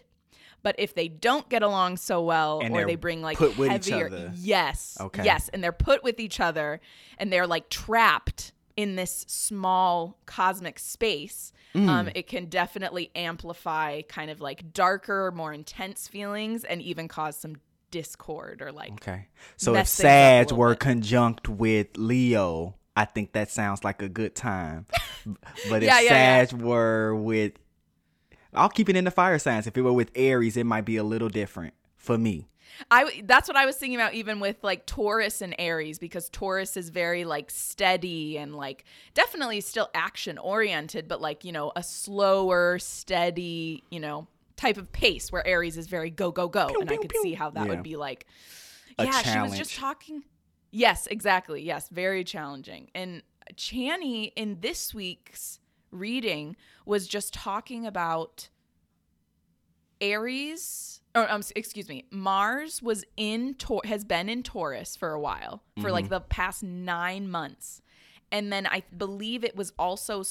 But 0.63 0.73
if 0.79 0.95
they 0.95 1.07
don't 1.07 1.47
get 1.49 1.61
along 1.61 1.97
so 1.97 2.23
well, 2.23 2.61
And 2.63 2.73
or 2.73 2.83
they're 2.87 2.97
bring 2.97 3.21
like 3.21 3.37
put 3.37 3.55
with 3.59 3.71
each 3.71 3.89
heavier, 3.89 4.07
other. 4.07 4.31
yes, 4.35 4.97
Okay. 4.99 5.23
yes, 5.23 5.49
and 5.53 5.63
they're 5.63 5.71
put 5.71 6.03
with 6.03 6.19
each 6.19 6.39
other, 6.39 6.81
and 7.19 7.31
they're 7.31 7.45
like 7.45 7.69
trapped 7.69 8.53
in 8.75 8.95
this 8.95 9.23
small 9.27 10.17
cosmic 10.25 10.79
space, 10.79 11.51
Mm. 11.75 11.87
um, 11.89 12.09
it 12.15 12.25
can 12.25 12.45
definitely 12.45 13.11
amplify 13.13 14.01
kind 14.01 14.31
of 14.31 14.41
like 14.41 14.73
darker, 14.73 15.31
more 15.31 15.53
intense 15.53 16.07
feelings, 16.07 16.63
and 16.63 16.81
even 16.81 17.07
cause 17.07 17.37
some 17.37 17.57
discord 17.91 18.63
or 18.63 18.71
like 18.71 18.93
Okay. 18.93 19.27
So 19.57 19.71
if 19.73 19.75
mess 19.75 19.95
things 19.95 20.05
up 20.05 20.09
a 20.09 20.49
Sag 20.49 20.51
were 20.57 20.69
bit. 20.71 20.79
conjunct 20.79 21.47
with 21.47 21.95
Leo, 21.97 22.76
I 22.97 23.05
think 23.05 23.33
that 23.33 23.51
sounds 23.51 23.83
like 23.83 24.01
a 24.01 24.09
good 24.09 24.33
time. 24.33 24.87
but 25.69 25.83
if 25.83 25.87
Yeah, 25.87 25.99
yeah, 25.99 26.41
yeah. 26.51 26.55
Were 26.57 27.15
with, 27.15 27.53
I'll 28.55 28.69
keep 28.69 28.89
it 28.89 28.95
in 28.95 29.05
the 29.05 29.11
fire 29.11 29.37
signs. 29.37 29.67
If 29.67 29.77
it 29.77 29.83
were 29.83 29.93
with 29.93 30.09
Aries, 30.15 30.57
it 30.57 30.65
might 30.65 30.83
be 30.85 30.97
a 30.97 31.03
little 31.03 31.29
different 31.29 31.75
for 31.95 32.17
me. 32.17 32.47
I 32.91 33.21
that's 33.25 33.47
what 33.47 33.55
I 33.55 33.65
was 33.65 33.75
thinking 33.77 33.95
about 33.99 34.13
even 34.13 34.39
with 34.39 34.57
like 34.63 34.85
Taurus 34.85 35.41
and 35.41 35.55
Aries 35.57 35.99
because 35.99 36.29
Taurus 36.29 36.75
is 36.75 36.89
very 36.89 37.23
like 37.23 37.49
steady 37.49 38.37
and 38.37 38.55
like 38.55 38.83
definitely 39.13 39.61
still 39.61 39.89
action 39.93 40.37
oriented 40.37 41.07
but 41.07 41.21
like 41.21 41.43
you 41.45 41.51
know 41.51 41.71
a 41.75 41.81
slower 41.81 42.77
steady 42.77 43.83
you 43.89 43.99
know 43.99 44.27
type 44.57 44.77
of 44.77 44.91
pace 44.91 45.31
where 45.31 45.45
Aries 45.47 45.77
is 45.77 45.87
very 45.87 46.09
go 46.11 46.31
go 46.31 46.47
go 46.49 46.75
and 46.79 46.89
I 46.89 46.97
could 46.97 47.09
pew. 47.11 47.21
see 47.23 47.33
how 47.33 47.49
that 47.51 47.63
Yeah. 47.65 47.69
would 47.69 47.83
be 47.83 47.95
like 47.95 48.27
A 48.99 49.05
yeah 49.05 49.21
she 49.23 49.39
was 49.39 49.57
just 49.57 49.75
talking 49.75 50.23
yes 50.77 51.07
exactly 51.07 51.61
yes 51.61 51.89
very 51.89 52.23
challenging 52.23 52.89
and 52.93 53.23
Chani 53.55 54.31
in 54.35 54.59
this 54.59 54.93
week's 54.93 55.59
reading 55.91 56.55
was 56.85 57.07
just 57.07 57.33
talking 57.33 57.85
about 57.85 58.49
Aries 60.01 61.01
or 61.15 61.29
um, 61.31 61.41
excuse 61.55 61.89
me, 61.89 62.05
Mars 62.11 62.81
was 62.81 63.03
in 63.15 63.55
Tor- 63.55 63.81
has 63.85 64.03
been 64.03 64.29
in 64.29 64.43
Taurus 64.43 64.95
for 64.95 65.13
a 65.13 65.19
while, 65.19 65.63
for 65.81 65.91
like 65.91 66.09
the 66.09 66.19
past 66.19 66.61
9 66.61 67.27
months. 67.27 67.81
And 68.31 68.53
then 68.53 68.67
I 68.67 68.83
believe 68.95 69.43
it 69.43 69.55
was 69.55 69.73
also 69.79 70.23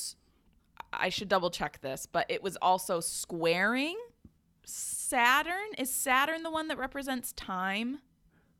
I 0.93 1.09
should 1.09 1.29
double 1.29 1.51
check 1.51 1.81
this, 1.81 2.07
but 2.07 2.27
it 2.29 2.43
was 2.43 2.57
also 2.63 3.01
squaring 3.01 3.99
Saturn. 4.65 5.75
Is 5.77 5.93
Saturn 5.93 6.43
the 6.43 6.51
one 6.51 6.69
that 6.69 6.79
represents 6.79 7.33
time? 7.33 7.99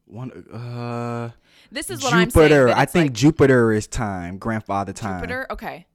One 0.07 0.31
uh 0.53 1.31
This 1.71 1.91
is 1.91 2.03
what 2.03 2.13
I'm 2.13 2.31
saying. 2.31 2.49
Jupiter. 2.49 2.69
I 2.69 2.87
think 2.87 3.11
like 3.11 3.13
Jupiter 3.13 3.73
is 3.73 3.87
time, 3.87 4.39
grandfather 4.39 4.93
time. 4.93 5.21
Jupiter. 5.21 5.47
Okay, 5.51 5.87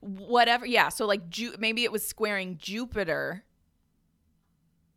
whatever. 0.00 0.66
Yeah. 0.66 0.90
So 0.90 1.06
like, 1.06 1.28
Ju- 1.30 1.56
maybe 1.58 1.82
it 1.84 1.90
was 1.90 2.06
squaring 2.06 2.58
Jupiter, 2.58 3.44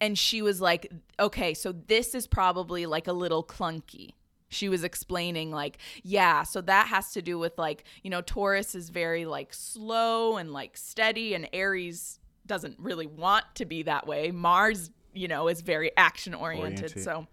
and 0.01 0.17
she 0.17 0.41
was 0.41 0.59
like, 0.59 0.91
"Okay, 1.19 1.53
so 1.53 1.71
this 1.71 2.13
is 2.13 2.27
probably 2.27 2.85
like 2.85 3.07
a 3.07 3.13
little 3.13 3.43
clunky." 3.43 4.11
She 4.49 4.69
was 4.69 4.83
explaining 4.83 5.51
like, 5.51 5.77
yeah, 6.03 6.43
so 6.43 6.61
that 6.61 6.87
has 6.87 7.11
to 7.11 7.21
do 7.21 7.37
with 7.37 7.57
like, 7.57 7.83
you 8.01 8.09
know, 8.09 8.21
Taurus 8.21 8.75
is 8.75 8.89
very 8.89 9.25
like 9.25 9.53
slow 9.53 10.37
and 10.37 10.53
like 10.53 10.77
steady, 10.77 11.33
and 11.33 11.49
Aries 11.51 12.19
doesn't 12.45 12.79
really 12.79 13.07
want 13.07 13.43
to 13.55 13.65
be 13.65 13.83
that 13.83 14.07
way. 14.07 14.31
Mars, 14.31 14.89
you 15.13 15.27
know, 15.27 15.49
is 15.49 15.59
very 15.59 15.91
action. 15.97 16.33
Oriented. 16.33 17.03
So, 17.03 17.27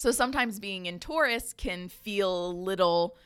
so 0.00 0.10
sometimes 0.10 0.58
being 0.58 0.86
in 0.86 0.98
Taurus 0.98 1.52
can 1.52 1.90
feel 1.90 2.46
a 2.46 2.52
little 2.52 3.18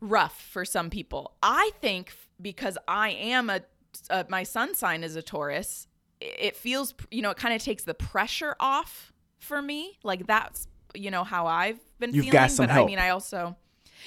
rough 0.00 0.40
for 0.40 0.64
some 0.64 0.88
people. 0.88 1.34
I 1.42 1.72
think 1.80 2.12
because 2.40 2.78
I 2.86 3.10
am 3.10 3.50
a, 3.50 3.62
uh, 4.08 4.22
my 4.28 4.44
sun 4.44 4.76
sign 4.76 5.02
is 5.02 5.16
a 5.16 5.22
Taurus, 5.22 5.88
it 6.20 6.54
feels, 6.54 6.94
you 7.10 7.22
know, 7.22 7.30
it 7.30 7.36
kind 7.38 7.54
of 7.56 7.60
takes 7.60 7.82
the 7.82 7.94
pressure 7.94 8.54
off 8.60 9.12
for 9.40 9.60
me. 9.60 9.98
Like 10.04 10.28
that's, 10.28 10.68
you 10.94 11.10
know, 11.10 11.24
how 11.24 11.48
I've 11.48 11.80
been 11.98 12.14
You've 12.14 12.26
feeling. 12.26 12.32
got 12.38 12.50
some 12.52 12.66
but 12.68 12.76
I 12.76 12.84
mean, 12.84 13.00
I 13.00 13.08
also, 13.08 13.56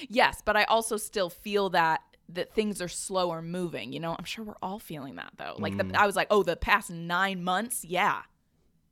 yes, 0.08 0.40
but 0.42 0.56
I 0.56 0.64
also 0.64 0.96
still 0.96 1.28
feel 1.28 1.68
that 1.70 2.00
that 2.30 2.54
things 2.54 2.80
are 2.80 2.88
slower 2.88 3.42
moving. 3.42 3.92
You 3.92 4.00
know, 4.00 4.16
I'm 4.18 4.24
sure 4.24 4.42
we're 4.46 4.54
all 4.62 4.78
feeling 4.78 5.16
that 5.16 5.32
though. 5.36 5.56
Like 5.58 5.74
Mm. 5.74 5.92
the, 5.92 6.00
I 6.00 6.06
was 6.06 6.16
like, 6.16 6.28
oh, 6.30 6.42
the 6.42 6.56
past 6.56 6.88
nine 6.90 7.44
months, 7.44 7.84
yeah. 7.84 8.22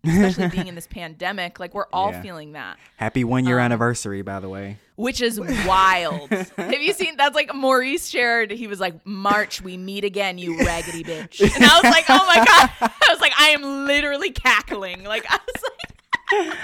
Especially 0.04 0.48
being 0.48 0.66
in 0.68 0.74
this 0.74 0.86
pandemic, 0.88 1.60
like 1.60 1.74
we're 1.74 1.86
all 1.92 2.10
Yeah. 2.10 2.22
feeling 2.22 2.52
that 2.52 2.76
Happy 2.96 3.22
one 3.24 3.44
year 3.44 3.58
Um, 3.58 3.66
anniversary, 3.66 4.22
by 4.22 4.40
the 4.40 4.48
way. 4.48 4.78
which 4.96 5.20
is 5.20 5.38
wild. 5.66 6.28
Have 6.30 6.82
you 6.82 6.92
seen? 6.92 7.16
That's 7.16 7.34
like 7.34 7.54
Maurice 7.54 8.08
shared. 8.08 8.50
He 8.50 8.66
was 8.66 8.80
like, 8.80 9.04
"March, 9.06 9.60
we 9.62 9.76
meet 9.76 10.04
again, 10.04 10.38
you 10.38 10.58
raggedy 10.58 11.04
bitch." 11.04 11.40
And 11.40 11.64
I 11.64 11.74
was 11.80 11.84
like, 11.92 12.04
"Oh 12.08 12.24
my 12.26 12.36
god!" 12.36 12.70
I 13.00 13.06
was 13.12 13.20
like, 13.20 13.32
"I 13.38 13.50
am 13.50 13.86
literally 13.86 14.30
cackling." 14.30 15.04
Like 15.04 15.24
I 15.28 15.38
was 15.46 15.62
like, 15.62 16.56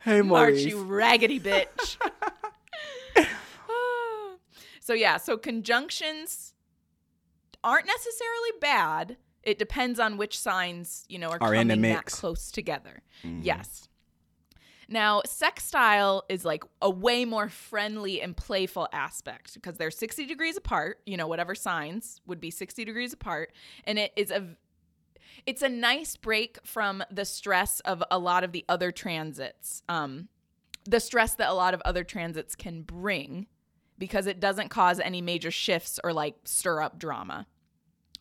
Hey, 0.00 0.22
"March, 0.22 0.58
you 0.60 0.82
raggedy 0.82 1.40
bitch." 1.40 1.96
so 4.80 4.92
yeah, 4.92 5.16
so 5.16 5.36
conjunctions 5.36 6.52
aren't 7.62 7.86
necessarily 7.86 8.50
bad. 8.60 9.16
It 9.46 9.58
depends 9.58 9.98
on 10.00 10.16
which 10.16 10.38
signs 10.38 11.04
you 11.08 11.18
know 11.18 11.30
are, 11.30 11.38
Are 11.40 11.54
in 11.54 11.68
coming 11.68 11.82
the 11.82 11.88
that 11.88 11.96
mix. 11.96 12.14
close 12.20 12.50
together. 12.50 13.02
Yes. 13.22 13.88
Now, 14.88 15.22
sextile 15.24 16.24
is 16.28 16.44
like 16.44 16.62
a 16.82 16.90
way 16.90 17.24
more 17.24 17.48
friendly 17.48 18.20
and 18.20 18.36
playful 18.36 18.86
aspect 18.92 19.54
because 19.54 19.78
they're 19.78 19.90
60 19.90 20.26
degrees 20.26 20.58
apart, 20.58 20.98
you 21.06 21.16
know, 21.16 21.26
whatever 21.26 21.54
signs 21.54 22.20
would 22.26 22.38
be 22.38 22.50
60 22.50 22.84
degrees 22.84 23.12
apart, 23.14 23.52
and 23.84 23.98
it 23.98 24.12
is 24.16 24.30
a 24.30 24.56
it's 25.46 25.62
a 25.62 25.68
nice 25.68 26.16
break 26.16 26.58
from 26.64 27.02
the 27.10 27.24
stress 27.24 27.80
of 27.80 28.02
a 28.10 28.18
lot 28.18 28.44
of 28.44 28.52
the 28.52 28.64
other 28.68 28.92
transits. 28.92 29.82
Um 29.88 30.28
the 30.86 31.00
stress 31.00 31.34
that 31.36 31.48
a 31.48 31.54
lot 31.54 31.72
of 31.72 31.80
other 31.86 32.04
transits 32.04 32.54
can 32.54 32.82
bring 32.82 33.46
because 33.98 34.26
it 34.26 34.38
doesn't 34.38 34.68
cause 34.68 35.00
any 35.00 35.22
major 35.22 35.50
shifts 35.50 35.98
or 36.04 36.12
like 36.12 36.34
stir 36.44 36.82
up 36.82 36.98
drama. 36.98 37.46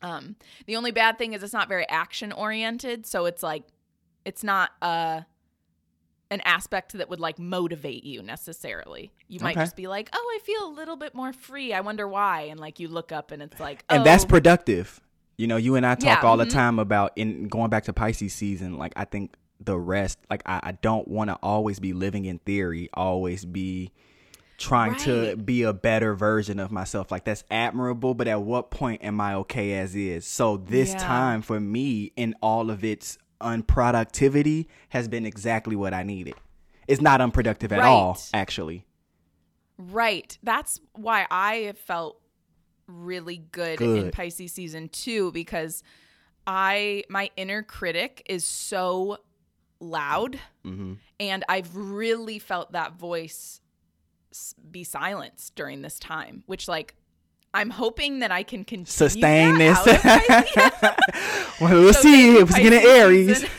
Um 0.04 0.36
the 0.68 0.76
only 0.76 0.92
bad 0.92 1.18
thing 1.18 1.34
is 1.34 1.42
it's 1.42 1.54
not 1.54 1.68
very 1.68 1.88
action 1.90 2.32
oriented, 2.32 3.08
so 3.08 3.26
it's 3.26 3.42
like 3.42 3.64
it's 4.26 4.44
not 4.44 4.72
uh 4.82 5.22
an 6.30 6.42
aspect 6.46 6.94
that 6.94 7.10
would 7.10 7.20
like 7.20 7.38
motivate 7.38 8.04
you 8.04 8.22
necessarily. 8.24 9.12
You 9.28 9.40
might 9.42 9.56
Okay. 9.56 9.62
just 9.66 9.76
be 9.76 9.88
like, 9.88 10.10
"Oh, 10.14 10.32
I 10.36 10.40
feel 10.44 10.66
a 10.68 10.72
little 10.74 10.96
bit 10.96 11.14
more 11.14 11.32
free. 11.32 11.74
I 11.74 11.82
wonder 11.82 12.08
why." 12.08 12.42
And 12.44 12.60
like 12.60 12.80
you 12.80 12.88
look 12.88 13.12
up 13.12 13.32
and 13.32 13.42
it's 13.42 13.60
like, 13.60 13.84
oh. 13.90 13.96
and 13.96 14.02
oh, 14.02 14.04
that's 14.04 14.26
productive. 14.26 15.00
You 15.38 15.48
know, 15.48 15.58
you 15.58 15.76
and 15.76 15.86
I 15.86 15.96
talk 15.96 16.22
Yeah, 16.22 16.30
all 16.30 16.38
the 16.38 16.46
mhm. 16.46 16.52
time 16.52 16.80
about 16.80 17.12
in 17.16 17.48
going 17.48 17.70
back 17.70 17.84
to 17.86 17.94
Pisces 17.94 18.34
season. 18.34 18.78
Like 18.78 18.94
I 18.96 19.06
think 19.06 19.36
the 19.60 19.78
rest, 19.80 20.20
like 20.30 20.42
I, 20.46 20.60
I 20.64 20.72
don't 20.74 21.08
want 21.08 21.30
to 21.30 21.36
always 21.42 21.80
be 21.80 21.94
living 21.94 22.26
in 22.26 22.40
theory, 22.40 22.90
always 22.94 23.46
be 23.46 23.92
trying 24.64 24.96
to 24.96 25.36
be 25.38 25.64
a 25.64 25.74
better 25.74 26.16
version 26.16 26.60
of 26.60 26.72
myself. 26.72 27.12
Like 27.12 27.26
that's 27.26 27.44
admirable, 27.52 28.14
but 28.14 28.28
at 28.28 28.42
what 28.42 28.72
point 28.72 29.04
am 29.04 29.20
I 29.22 29.36
okay 29.36 29.74
as 29.74 29.96
is? 29.96 30.26
So 30.26 30.58
this 30.58 30.92
Yeah. 30.92 30.98
time 31.00 31.42
for 31.42 31.60
me, 31.60 32.12
in 32.16 32.36
all 32.42 32.70
of 32.70 32.84
its 32.84 33.18
unproductivity, 33.42 34.68
has 34.90 35.08
been 35.08 35.26
exactly 35.26 35.76
what 35.76 35.94
I 35.94 36.04
needed. 36.04 36.36
It's 36.88 37.02
not 37.02 37.22
unproductive 37.22 37.72
at 37.72 37.84
all, 37.84 38.18
actually. 38.34 38.86
Right. 39.78 40.38
That's 40.44 40.80
why 40.94 41.26
I 41.30 41.56
have 41.68 41.78
felt 41.78 42.20
really 42.88 43.38
good, 43.52 43.82
in 43.82 44.12
Pisces 44.12 44.52
season 44.52 44.90
2 44.90 45.32
because 45.32 45.84
I 46.46 47.04
my 47.10 47.30
inner 47.38 47.64
critic 47.64 48.22
is 48.26 48.44
so 48.46 49.20
loud 49.80 50.38
hmm 50.64 50.94
and 51.20 51.46
I've 51.48 51.74
really 51.76 52.40
felt 52.40 52.74
that 52.74 52.94
voice 52.94 53.62
be 54.72 54.84
silenced 54.84 55.56
during 55.56 55.82
this 55.82 56.00
time, 56.00 56.44
which 56.46 56.68
like 56.68 56.96
I'm 57.54 57.70
hoping 57.70 58.20
that 58.20 58.32
I 58.32 58.44
can 58.44 58.64
continue 58.64 58.86
Sustain 58.86 59.58
this. 59.60 59.78
out 59.78 59.88
of 59.88 60.02
Pisces. 60.02 61.56
well, 61.62 61.72
we'll 61.72 61.94
So 61.94 62.02
see. 62.02 62.38
It 62.38 62.48
was 62.48 62.56
getting 62.56 62.88
Aries. 62.88 63.46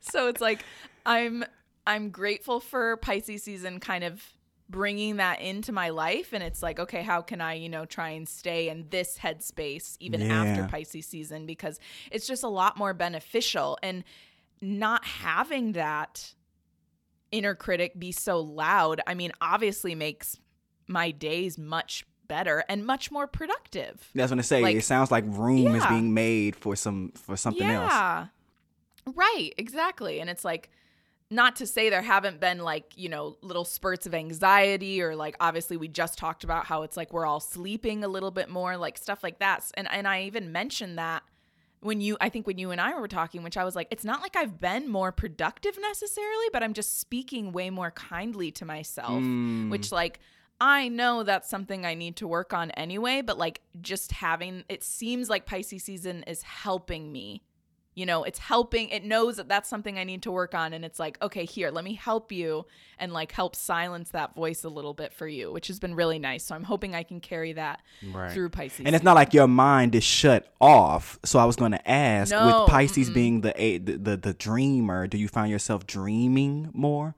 so 0.00 0.28
it's 0.28 0.40
like 0.40 0.64
I'm 1.04 1.44
I'm 1.86 2.10
grateful 2.10 2.60
for 2.60 2.96
Pisces 2.96 3.42
season 3.42 3.80
kind 3.80 4.04
of 4.04 4.22
bringing 4.68 5.18
that 5.18 5.40
into 5.40 5.70
my 5.70 5.90
life 5.90 6.32
and 6.32 6.42
it's 6.42 6.60
like 6.60 6.80
okay 6.80 7.02
how 7.02 7.22
can 7.22 7.40
I 7.40 7.54
you 7.54 7.68
know 7.68 7.84
try 7.84 8.10
and 8.10 8.28
stay 8.28 8.68
in 8.68 8.86
this 8.90 9.16
headspace 9.16 9.96
even 10.00 10.28
after 10.28 10.66
Pisces 10.66 11.06
season 11.06 11.46
because 11.46 11.78
it's 12.10 12.26
just 12.26 12.42
a 12.42 12.48
lot 12.48 12.76
more 12.76 12.92
beneficial 12.92 13.78
and 13.80 14.02
not 14.60 15.04
having 15.04 15.72
that 15.72 16.34
inner 17.36 17.54
critic 17.54 17.98
be 17.98 18.12
so 18.12 18.40
loud 18.40 19.00
I 19.06 19.14
mean 19.14 19.32
obviously 19.40 19.94
makes 19.94 20.38
my 20.88 21.10
days 21.10 21.58
much 21.58 22.04
better 22.28 22.64
and 22.68 22.84
much 22.86 23.10
more 23.10 23.26
productive 23.26 24.08
That's 24.14 24.30
what 24.30 24.38
I 24.38 24.42
say. 24.42 24.62
Like- 24.62 24.76
it 24.76 24.84
sounds 24.84 25.10
like 25.10 25.24
room 25.26 25.74
is 25.74 25.86
being 25.86 26.14
made 26.14 26.56
for 26.56 26.74
some 26.76 27.12
for 27.14 27.36
something 27.36 27.66
else. 27.66 27.92
yeah. 27.92 28.26
Right, 29.14 29.52
exactly. 29.56 30.20
And 30.20 30.28
it's 30.28 30.44
like 30.44 30.70
not 31.30 31.56
to 31.56 31.66
say 31.66 31.90
there 31.90 32.02
haven't 32.02 32.40
been 32.40 32.58
like, 32.58 32.92
you 32.96 33.08
know, 33.08 33.36
little 33.42 33.64
spurts 33.64 34.06
of 34.06 34.14
anxiety 34.14 35.02
or 35.02 35.14
like 35.16 35.36
obviously 35.40 35.76
we 35.76 35.88
just 35.88 36.18
talked 36.18 36.44
about 36.44 36.66
how 36.66 36.82
it's 36.82 36.96
like 36.96 37.12
we're 37.12 37.26
all 37.26 37.40
sleeping 37.40 38.02
a 38.04 38.08
little 38.08 38.30
bit 38.30 38.48
more, 38.48 38.76
like 38.76 38.96
stuff 38.98 39.22
like 39.22 39.38
that. 39.38 39.64
And 39.74 39.88
and 39.90 40.08
I 40.08 40.22
even 40.22 40.50
mentioned 40.52 40.98
that 40.98 41.22
when 41.80 42.00
you 42.00 42.16
I 42.20 42.28
think 42.28 42.46
when 42.46 42.58
you 42.58 42.70
and 42.70 42.80
I 42.80 42.98
were 42.98 43.08
talking, 43.08 43.42
which 43.42 43.56
I 43.56 43.64
was 43.64 43.76
like, 43.76 43.88
it's 43.90 44.04
not 44.04 44.22
like 44.22 44.36
I've 44.36 44.58
been 44.58 44.88
more 44.90 45.12
productive 45.12 45.78
necessarily, 45.80 46.46
but 46.52 46.62
I'm 46.62 46.72
just 46.74 46.98
speaking 47.00 47.52
way 47.52 47.70
more 47.70 47.90
kindly 47.92 48.50
to 48.52 48.64
myself, 48.64 49.22
Mm. 49.22 49.70
which 49.70 49.92
like 49.92 50.20
I 50.60 50.88
know 50.88 51.22
that's 51.22 51.50
something 51.50 51.84
I 51.84 51.94
need 51.94 52.16
to 52.16 52.26
work 52.26 52.54
on 52.54 52.70
anyway, 52.72 53.20
but 53.20 53.36
like 53.36 53.60
just 53.82 54.12
having 54.12 54.64
it 54.68 54.82
seems 54.82 55.28
like 55.28 55.44
Pisces 55.46 55.84
season 55.84 56.22
is 56.26 56.42
helping 56.42 57.12
me. 57.12 57.42
You 57.96 58.04
know, 58.06 58.24
it's 58.24 58.38
helping. 58.38 58.90
It 58.90 59.04
knows 59.04 59.36
that 59.38 59.48
that's 59.48 59.68
something 59.70 59.98
I 59.98 60.04
need 60.04 60.22
to 60.24 60.30
work 60.30 60.54
on. 60.54 60.72
And 60.74 60.84
it's 60.84 60.98
like, 61.00 61.16
okay, 61.22 61.46
here, 61.46 61.70
let 61.70 61.82
me 61.82 61.94
help 61.94 62.30
you 62.30 62.66
and 62.98 63.10
like 63.10 63.32
help 63.32 63.56
silence 63.56 64.10
that 64.10 64.34
voice 64.34 64.64
a 64.64 64.68
little 64.68 64.92
bit 64.92 65.14
for 65.14 65.26
you, 65.26 65.50
which 65.50 65.68
has 65.68 65.80
been 65.80 65.94
really 65.94 66.18
nice. 66.18 66.44
So 66.44 66.54
I'm 66.54 66.64
hoping 66.64 66.94
I 66.94 67.02
can 67.04 67.20
carry 67.20 67.54
that 67.54 67.80
Right. 68.12 68.30
through 68.30 68.50
Pisces. 68.50 68.84
And 68.84 68.94
it's 68.94 69.02
not 69.02 69.14
like 69.16 69.32
your 69.32 69.48
mind 69.48 69.94
is 69.94 70.04
shut 70.04 70.52
off. 70.60 71.18
So 71.24 71.38
I 71.38 71.46
was 71.46 71.56
going 71.56 71.72
to 71.72 71.90
ask, 71.90 72.32
No, 72.32 72.44
with 72.64 72.70
Pisces 72.70 73.08
being 73.08 73.40
the, 73.40 73.54
a- 73.60 73.78
the 73.78 73.96
the 73.96 74.16
the 74.18 74.34
dreamer, 74.34 75.06
do 75.06 75.16
you 75.16 75.26
find 75.28 75.50
yourself 75.50 75.86
dreaming 75.86 76.68
more? 76.74 77.14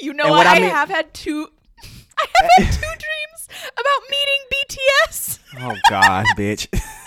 you 0.00 0.12
know 0.14 0.24
what? 0.30 0.38
what 0.38 0.46
I 0.46 0.56
I, 0.56 0.60
mean- 0.60 0.70
have 0.70 0.88
had 0.88 1.12
two. 1.12 1.48
I 2.18 2.26
have 2.36 2.64
had 2.64 2.72
two 2.72 2.80
dreams 3.04 3.48
about 3.72 4.00
meeting 4.10 4.42
BTS. 4.54 5.38
Oh 5.60 5.74
God, 5.90 6.24
bitch. 6.38 6.68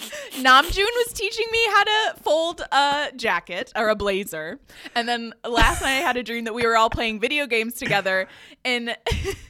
Namjoon 0.32 0.86
was 1.04 1.12
teaching 1.12 1.46
me 1.50 1.58
how 1.66 1.84
to 1.84 2.20
fold 2.22 2.62
a 2.72 3.10
jacket 3.16 3.72
or 3.76 3.88
a 3.88 3.96
blazer. 3.96 4.58
And 4.94 5.08
then 5.08 5.34
last 5.44 5.82
night 5.82 5.98
I 5.98 6.00
had 6.00 6.16
a 6.16 6.22
dream 6.22 6.44
that 6.44 6.54
we 6.54 6.66
were 6.66 6.76
all 6.76 6.90
playing 6.90 7.20
video 7.20 7.46
games 7.46 7.74
together 7.74 8.28
and 8.64 8.96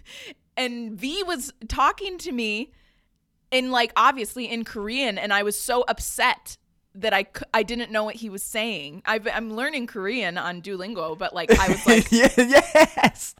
and 0.56 0.92
V 0.92 1.22
was 1.22 1.52
talking 1.68 2.18
to 2.18 2.32
me 2.32 2.72
in 3.50 3.70
like 3.70 3.92
obviously 3.96 4.50
in 4.50 4.64
Korean 4.64 5.18
and 5.18 5.32
I 5.32 5.42
was 5.42 5.58
so 5.58 5.84
upset 5.86 6.56
that 6.94 7.14
I, 7.14 7.26
I 7.54 7.62
didn't 7.62 7.92
know 7.92 8.02
what 8.02 8.16
he 8.16 8.28
was 8.28 8.42
saying. 8.42 9.02
I've, 9.04 9.28
I'm 9.28 9.54
learning 9.54 9.86
Korean 9.86 10.36
on 10.36 10.60
Duolingo, 10.60 11.16
but 11.16 11.32
like 11.32 11.50
I 11.56 11.68
was 11.68 11.86
like 11.86 12.10
yes. 12.12 13.36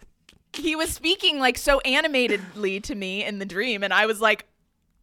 he 0.53 0.77
was 0.77 0.91
speaking 0.91 1.41
like 1.41 1.59
so 1.59 1.81
animatedly 1.81 2.81
to 2.81 2.95
me 2.95 3.25
in 3.25 3.39
the 3.39 3.47
dream 3.47 3.83
and 3.83 3.93
I 3.93 4.07
was 4.07 4.21
like 4.21 4.47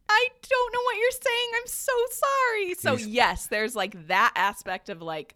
I 0.08 0.28
don't 0.48 0.72
know 0.74 0.80
what 0.84 0.96
you're 0.96 1.10
saying. 1.10 1.50
I'm 1.56 1.66
so 1.66 1.92
sorry. 2.10 2.74
So 2.74 2.96
He's- 2.96 3.08
yes, 3.08 3.46
there's 3.46 3.76
like 3.76 4.06
that 4.08 4.32
aspect 4.36 4.88
of 4.88 5.02
like 5.02 5.34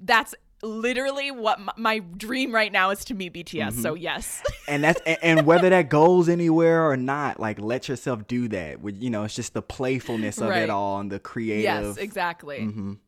that's 0.00 0.34
literally 0.64 1.30
what 1.32 1.58
my, 1.60 1.72
my 1.76 1.98
dream 1.98 2.52
right 2.54 2.70
now 2.70 2.90
is 2.90 3.04
to 3.06 3.14
meet 3.14 3.32
BTS. 3.34 3.74
So 3.82 3.94
yes. 3.94 4.42
And 4.68 4.82
that's 4.84 5.00
and, 5.04 5.18
and 5.22 5.46
whether 5.46 5.68
that 5.70 5.88
goes 5.88 6.28
anywhere 6.28 6.88
or 6.88 6.96
not, 6.96 7.38
like 7.40 7.58
let 7.60 7.88
yourself 7.88 8.26
do 8.28 8.48
that. 8.48 8.80
With 8.80 9.02
you 9.02 9.10
know, 9.10 9.24
it's 9.24 9.34
just 9.34 9.54
the 9.54 9.62
playfulness 9.62 10.38
of 10.38 10.48
Right. 10.50 10.62
it 10.62 10.70
all 10.70 10.98
and 11.00 11.10
the 11.10 11.18
creative. 11.18 11.64
yes, 11.64 11.96
exactly. 11.96 12.60
Mhm. 12.60 12.98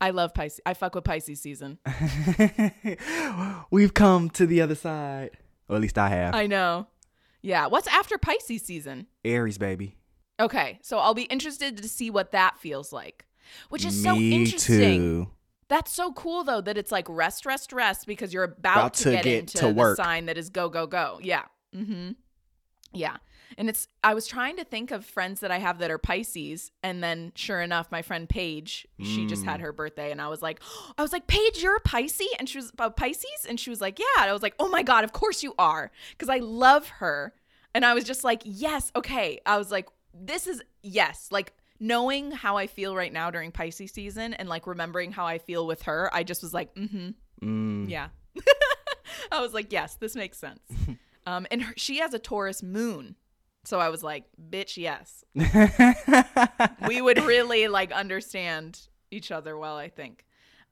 I 0.00 0.10
love 0.10 0.32
Pisces. 0.34 0.60
I 0.66 0.74
fuck 0.74 0.94
with 0.94 1.02
Pisces 1.04 1.40
season. 1.40 1.78
We've 3.70 3.94
come 3.94 4.30
to 4.30 4.46
the 4.46 4.60
other 4.60 4.74
side. 4.74 5.30
Or 5.68 5.76
at 5.76 5.82
least 5.82 5.98
I 5.98 6.08
have. 6.08 6.34
I 6.34 6.46
know. 6.46 6.86
Yeah. 7.42 7.66
What's 7.66 7.86
after 7.88 8.16
Pisces 8.18 8.62
season? 8.62 9.06
Aries, 9.24 9.58
baby. 9.58 9.96
Okay. 10.40 10.78
So 10.82 10.98
I'll 10.98 11.14
be 11.14 11.22
interested 11.24 11.76
to 11.78 11.88
see 11.88 12.10
what 12.10 12.30
that 12.32 12.58
feels 12.58 12.92
like. 12.92 13.26
Which 13.70 13.84
is 13.84 14.00
so 14.02 14.14
Me 14.16 14.34
interesting. 14.34 15.24
too. 15.24 15.30
That's 15.68 15.92
so 15.92 16.12
cool 16.12 16.44
though 16.44 16.60
that 16.60 16.76
it's 16.78 16.92
like 16.92 17.06
rest, 17.08 17.44
rest, 17.46 17.72
rest 17.72 18.06
because 18.06 18.32
you're 18.32 18.44
about, 18.44 18.76
About 18.76 18.94
to, 18.94 19.04
to 19.04 19.10
get, 19.12 19.24
get 19.24 19.38
into 19.40 19.58
to 19.58 19.66
the 19.66 19.74
work. 19.74 19.96
sign 19.96 20.26
that 20.26 20.38
is 20.38 20.50
go, 20.50 20.68
go, 20.68 20.86
go. 20.86 21.18
Yeah. 21.22 21.44
Mm-hmm. 21.74 22.12
Yeah. 22.92 23.16
And 23.56 23.68
it's 23.68 23.88
I 24.04 24.12
was 24.14 24.26
trying 24.26 24.56
to 24.56 24.64
think 24.64 24.90
of 24.90 25.04
friends 25.04 25.40
that 25.40 25.50
I 25.50 25.58
have 25.58 25.78
that 25.78 25.90
are 25.90 25.98
Pisces, 25.98 26.70
and 26.82 27.02
then 27.02 27.32
sure 27.34 27.60
enough, 27.62 27.90
my 27.90 28.02
friend 28.02 28.28
Paige, 28.28 28.86
she 29.02 29.26
just 29.26 29.42
Mm. 29.42 29.46
had 29.46 29.60
her 29.60 29.72
birthday, 29.72 30.10
and 30.12 30.20
I 30.20 30.28
was 30.28 30.42
like, 30.42 30.60
I 30.98 31.02
was 31.02 31.12
like, 31.12 31.26
Paige, 31.26 31.62
you're 31.62 31.76
a 31.76 31.80
Pisces, 31.80 32.28
and 32.38 32.48
she 32.48 32.58
was 32.58 32.70
a 32.78 32.90
Pisces, 32.90 33.46
and 33.48 33.58
she 33.58 33.70
was 33.70 33.80
like, 33.80 33.98
Yeah. 33.98 34.22
And 34.22 34.30
I 34.30 34.32
was 34.34 34.42
like, 34.42 34.54
Oh 34.58 34.68
my 34.68 34.82
god, 34.82 35.02
of 35.04 35.12
course 35.12 35.42
you 35.42 35.54
are, 35.58 35.90
because 36.10 36.28
I 36.28 36.38
love 36.38 36.88
her, 36.88 37.32
and 37.74 37.84
I 37.86 37.94
was 37.94 38.04
just 38.04 38.22
like, 38.22 38.42
Yes, 38.44 38.92
okay. 38.94 39.40
I 39.46 39.56
was 39.56 39.70
like, 39.70 39.88
This 40.20 40.46
is 40.46 40.62
yes, 40.82 41.28
like 41.30 41.52
knowing 41.80 42.30
how 42.32 42.56
I 42.56 42.66
feel 42.66 42.94
right 42.96 43.12
now 43.12 43.30
during 43.30 43.52
Pisces 43.52 43.92
season, 43.92 44.34
and 44.34 44.48
like 44.48 44.66
remembering 44.66 45.12
how 45.12 45.26
I 45.26 45.38
feel 45.38 45.66
with 45.66 45.82
her, 45.82 46.10
I 46.12 46.22
just 46.24 46.42
was 46.42 46.52
like, 46.54 46.74
Mm-hmm. 46.74 47.08
Mm. 47.42 47.88
Yeah. 47.90 48.08
I 49.32 49.40
was 49.40 49.54
like, 49.54 49.72
yes, 49.72 49.94
this 49.96 50.14
makes 50.16 50.38
sense. 50.38 50.60
Um, 51.26 51.46
and 51.50 51.60
her, 51.62 51.74
she 51.76 51.98
has 51.98 52.14
a 52.14 52.18
Taurus 52.18 52.62
moon. 52.62 53.14
So 53.64 53.78
I 53.78 53.90
was 53.90 54.02
like, 54.02 54.24
bitch, 54.50 54.78
yes. 54.78 55.24
we 56.88 57.02
would 57.02 57.18
really 57.22 57.68
like 57.68 57.92
understand 57.92 58.80
each 59.10 59.30
other 59.30 59.58
well, 59.58 59.76
I 59.76 59.90
think. 59.90 60.24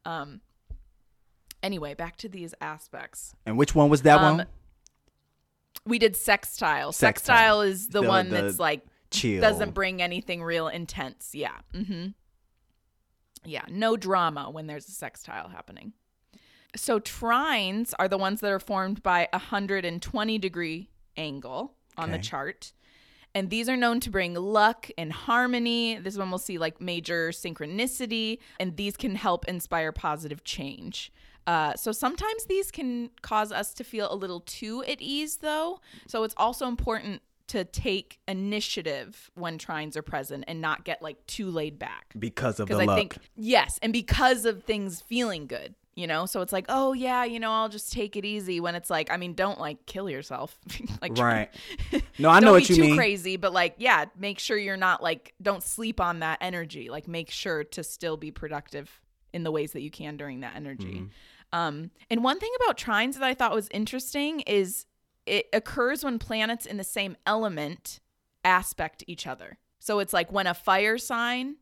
Um, 0.07 0.41
anyway, 1.62 1.93
back 1.93 2.17
to 2.19 2.31
these 2.31 2.55
aspects. 2.62 3.35
and 3.45 3.59
which 3.59 3.75
one 3.75 3.91
was 3.91 4.00
that 4.03 4.19
Um, 4.19 4.38
one? 4.38 4.47
We 5.85 5.99
did 5.99 6.17
sextile. 6.17 6.93
Sextile. 6.93 7.37
Sextile 7.37 7.61
is 7.61 7.88
the, 7.88 8.00
The- 8.00 8.09
one 8.09 8.31
the 8.31 8.41
that's 8.43 8.59
like 8.59 8.83
Chill. 9.16 9.40
doesn't 9.40 9.75
bring 9.75 10.02
anything 10.02 10.42
real 10.42 10.68
intense. 10.68 11.30
Yeah. 11.35 11.56
Mm-hmm. 11.75 12.08
Yeah. 13.44 13.64
No 13.68 13.96
drama 13.96 14.50
when 14.50 14.66
there's 14.66 14.88
a 14.88 14.92
sextile 14.92 15.49
happening. 15.49 15.92
So 16.75 17.00
trines 17.00 17.94
are 17.99 18.08
the 18.08 18.18
ones 18.18 18.40
that 18.40 18.52
are 18.52 18.61
formed 18.61 19.02
by 19.02 19.28
a 19.32 19.38
120 19.38 20.38
degree 20.38 20.90
angle 21.16 21.75
on 21.96 22.11
the 22.11 22.18
chart. 22.18 22.73
And 23.35 23.50
these 23.50 23.68
are 23.68 23.76
known 23.76 24.00
to 24.00 24.11
bring 24.11 24.35
luck 24.35 24.88
and 24.96 25.12
harmony. 25.12 25.98
This 25.98 26.16
one 26.16 26.31
will 26.31 26.38
see 26.38 26.59
like 26.59 26.81
major 26.81 27.31
synchronicity, 27.31 28.38
and 28.59 28.76
these 28.76 28.96
can 28.96 29.14
help 29.14 29.46
inspire 29.46 29.92
positive 29.92 30.42
change. 30.42 31.12
Uh, 31.46 31.74
so 31.74 31.92
sometimes 31.92 32.46
these 32.46 32.70
can 32.70 33.11
cause 33.22 33.52
us 33.52 33.72
to 33.74 33.85
feel 33.85 34.12
a 34.12 34.16
little 34.16 34.40
too 34.40 34.83
at 34.85 35.00
ease, 35.00 35.37
though. 35.37 35.81
So 36.09 36.24
it's 36.24 36.35
also 36.37 36.66
important 36.66 37.22
to 37.48 37.64
take 37.64 38.18
initiative 38.26 39.30
when 39.35 39.59
trines 39.59 39.96
are 39.96 40.02
present 40.02 40.44
and 40.48 40.61
not 40.61 40.85
get 40.85 41.00
like 41.02 41.24
too 41.26 41.50
laid 41.50 41.78
back 41.78 42.12
because 42.18 42.61
of 42.61 42.68
the 42.68 42.76
I 42.76 42.85
luck. 42.85 42.96
think 42.96 43.16
yes, 43.37 43.78
and 43.82 43.92
because 43.92 44.44
of 44.44 44.64
things 44.64 45.00
feeling 45.00 45.46
good, 45.46 45.74
you 45.94 46.06
know. 46.06 46.26
So 46.26 46.40
it's 46.40 46.52
like, 46.52 46.66
oh 46.68 46.92
yeah, 46.92 47.24
you 47.24 47.38
know, 47.38 47.52
I'll 47.52 47.68
just 47.68 47.92
take 47.92 48.16
it 48.16 48.24
easy. 48.24 48.61
When 48.61 48.74
it's 48.74 48.90
like, 48.90 49.11
I 49.11 49.16
mean, 49.16 49.35
don't 49.35 49.61
like 49.61 49.87
kill 49.87 50.11
yourself, 50.11 50.59
like 51.02 51.16
right. 51.18 51.48
No, 52.18 52.30
I 52.30 52.40
know 52.40 52.52
what 52.52 52.66
be 52.66 52.74
you 52.74 52.76
too 52.76 52.82
mean. 52.82 52.96
crazy, 52.96 53.37
but 53.37 53.52
like, 53.52 53.74
yeah, 53.78 54.06
make 54.18 54.38
sure 54.38 54.56
you're 54.56 54.76
not 54.76 55.02
like, 55.02 55.35
don't 55.40 55.62
sleep 55.62 56.00
on 56.00 56.20
that 56.20 56.38
energy. 56.40 56.88
Like, 56.88 57.06
make 57.06 57.30
sure 57.30 57.62
to 57.64 57.85
still 57.85 58.16
be 58.16 58.30
productive 58.30 58.90
in 59.32 59.42
the 59.44 59.50
ways 59.50 59.72
that 59.72 59.82
you 59.82 59.90
can 59.90 60.16
during 60.16 60.40
that 60.40 60.56
energy. 60.56 60.94
Mm-hmm. 60.94 61.59
Um, 61.59 61.90
and 62.11 62.24
one 62.24 62.40
thing 62.40 62.50
about 62.62 62.76
trines 62.76 63.14
that 63.14 63.22
I 63.22 63.35
thought 63.35 63.52
was 63.52 63.68
interesting 63.70 64.40
is 64.40 64.87
it 65.27 65.47
occurs 65.53 66.05
when 66.05 66.19
planets 66.19 66.67
in 66.67 66.77
the 66.77 66.85
same 66.85 67.17
element 67.27 68.01
aspect 68.45 69.05
each 69.07 69.27
other. 69.27 69.59
So 69.79 69.99
it's 69.99 70.12
like 70.12 70.33
when 70.33 70.47
a 70.47 70.55
fire 70.55 70.99
sign 70.99 71.57